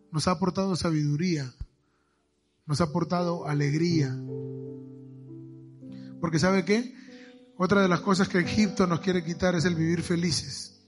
nos 0.10 0.30
ha 0.30 0.32
aportado 0.32 0.78
sabiduría, 0.78 1.54
nos 2.66 2.80
ha 2.80 2.86
aportado 2.86 3.46
alegría. 3.46 4.18
Porque 6.22 6.40
¿sabe 6.40 6.64
qué? 6.64 6.96
Otra 7.58 7.82
de 7.82 7.90
las 7.90 8.00
cosas 8.00 8.30
que 8.30 8.40
Egipto 8.40 8.88
nos 8.88 9.02
quiere 9.02 9.26
quitar 9.26 9.54
es 9.54 9.66
el 9.66 9.76
vivir 9.76 10.02
felices. 10.02 10.82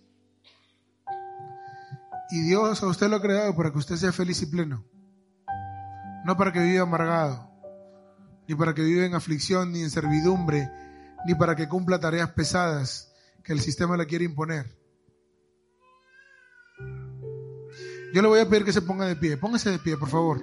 Y 2.31 2.41
Dios 2.43 2.81
a 2.81 2.87
usted 2.87 3.09
lo 3.09 3.17
ha 3.17 3.21
creado 3.21 3.53
para 3.57 3.71
que 3.71 3.77
usted 3.77 3.97
sea 3.97 4.13
feliz 4.13 4.41
y 4.41 4.45
pleno. 4.45 4.85
No 6.23 6.37
para 6.37 6.53
que 6.53 6.61
viva 6.61 6.83
amargado, 6.83 7.51
ni 8.47 8.55
para 8.55 8.73
que 8.73 8.83
viva 8.83 9.05
en 9.05 9.15
aflicción, 9.15 9.73
ni 9.73 9.81
en 9.81 9.89
servidumbre, 9.89 10.71
ni 11.27 11.35
para 11.35 11.57
que 11.57 11.67
cumpla 11.67 11.99
tareas 11.99 12.31
pesadas 12.31 13.11
que 13.43 13.51
el 13.51 13.59
sistema 13.59 13.97
le 13.97 14.05
quiere 14.05 14.23
imponer. 14.23 14.65
Yo 18.13 18.21
le 18.21 18.29
voy 18.29 18.39
a 18.39 18.47
pedir 18.47 18.63
que 18.63 18.71
se 18.71 18.81
ponga 18.81 19.05
de 19.05 19.17
pie. 19.17 19.35
Póngase 19.35 19.71
de 19.71 19.79
pie, 19.79 19.97
por 19.97 20.07
favor. 20.07 20.41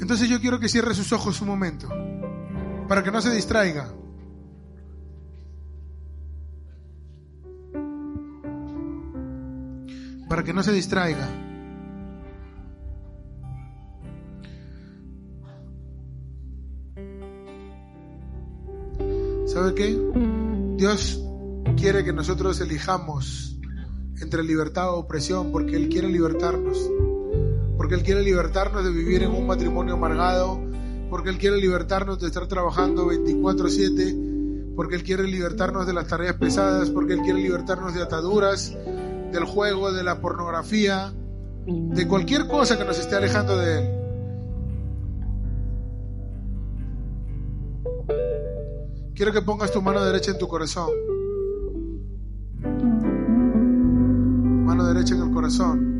Entonces 0.00 0.30
yo 0.30 0.40
quiero 0.40 0.58
que 0.58 0.70
cierre 0.70 0.94
sus 0.94 1.12
ojos 1.12 1.42
un 1.42 1.48
momento, 1.48 1.88
para 2.88 3.02
que 3.02 3.10
no 3.10 3.20
se 3.20 3.34
distraiga. 3.34 3.92
Para 10.28 10.42
que 10.42 10.52
no 10.52 10.62
se 10.62 10.72
distraiga. 10.72 11.28
¿Sabe 19.46 19.74
qué? 19.74 19.98
Dios 20.76 21.22
quiere 21.76 22.04
que 22.04 22.12
nosotros 22.12 22.60
elijamos 22.60 23.56
entre 24.20 24.42
libertad 24.42 24.92
o 24.92 24.98
opresión 24.98 25.50
porque 25.52 25.76
Él 25.76 25.88
quiere 25.88 26.08
libertarnos. 26.08 26.90
Porque 27.76 27.94
Él 27.94 28.02
quiere 28.02 28.22
libertarnos 28.22 28.84
de 28.84 28.90
vivir 28.90 29.22
en 29.22 29.30
un 29.30 29.46
matrimonio 29.46 29.94
amargado. 29.94 30.60
Porque 31.08 31.30
Él 31.30 31.38
quiere 31.38 31.56
libertarnos 31.58 32.20
de 32.20 32.26
estar 32.26 32.46
trabajando 32.48 33.06
24/7. 33.06 34.74
Porque 34.74 34.96
Él 34.96 35.02
quiere 35.02 35.24
libertarnos 35.24 35.86
de 35.86 35.94
las 35.94 36.06
tareas 36.06 36.34
pesadas. 36.34 36.90
Porque 36.90 37.14
Él 37.14 37.20
quiere 37.20 37.40
libertarnos 37.40 37.94
de 37.94 38.02
ataduras, 38.02 38.76
del 39.36 39.44
juego, 39.44 39.92
de 39.92 40.02
la 40.02 40.18
pornografía, 40.20 41.12
de 41.66 42.08
cualquier 42.08 42.48
cosa 42.48 42.78
que 42.78 42.84
nos 42.84 42.98
esté 42.98 43.16
alejando 43.16 43.58
de 43.58 43.78
Él. 43.78 43.90
Quiero 49.14 49.32
que 49.32 49.42
pongas 49.42 49.70
tu 49.72 49.82
mano 49.82 50.02
derecha 50.02 50.30
en 50.30 50.38
tu 50.38 50.48
corazón. 50.48 50.90
Mano 54.64 54.86
derecha 54.86 55.14
en 55.14 55.22
el 55.22 55.30
corazón. 55.32 55.96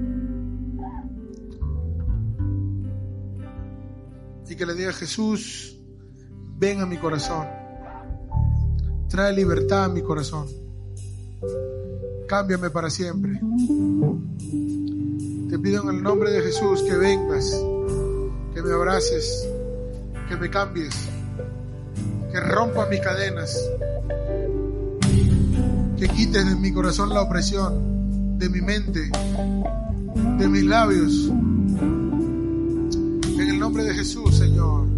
Y 4.49 4.57
que 4.57 4.65
le 4.65 4.75
diga 4.75 4.93
Jesús, 4.95 5.77
ven 6.59 6.81
a 6.81 6.87
mi 6.87 6.97
corazón. 6.97 7.47
Trae 9.09 9.35
libertad 9.35 9.85
a 9.85 9.89
mi 9.89 10.01
corazón. 10.01 10.47
Cámbiame 12.29 12.71
para 12.71 12.91
siempre. 12.91 13.41
Te 15.49 15.59
pido 15.59 15.83
en 15.83 15.97
el 15.97 16.03
nombre 16.03 16.31
de 16.31 16.43
Jesús 16.43 16.83
que 16.83 16.97
vengas, 16.97 17.51
que 18.55 18.63
me 18.63 18.73
abraces, 18.73 19.49
que 20.29 20.37
me 20.37 20.51
cambies 20.51 21.09
que 22.37 22.41
rompa 22.41 22.87
mis 22.87 23.01
cadenas, 23.01 23.59
que 25.99 26.09
quites 26.09 26.47
de 26.47 26.55
mi 26.57 26.71
corazón 26.71 27.09
la 27.11 27.23
opresión, 27.23 28.39
de 28.39 28.51
mi 28.51 28.61
mente, 28.61 29.11
de 30.39 30.49
mis 30.49 30.65
labios. 30.65 31.31
En 33.39 33.41
el 33.41 33.59
nombre 33.59 33.85
de 33.85 33.95
Jesús, 33.95 34.37
Señor. 34.37 34.96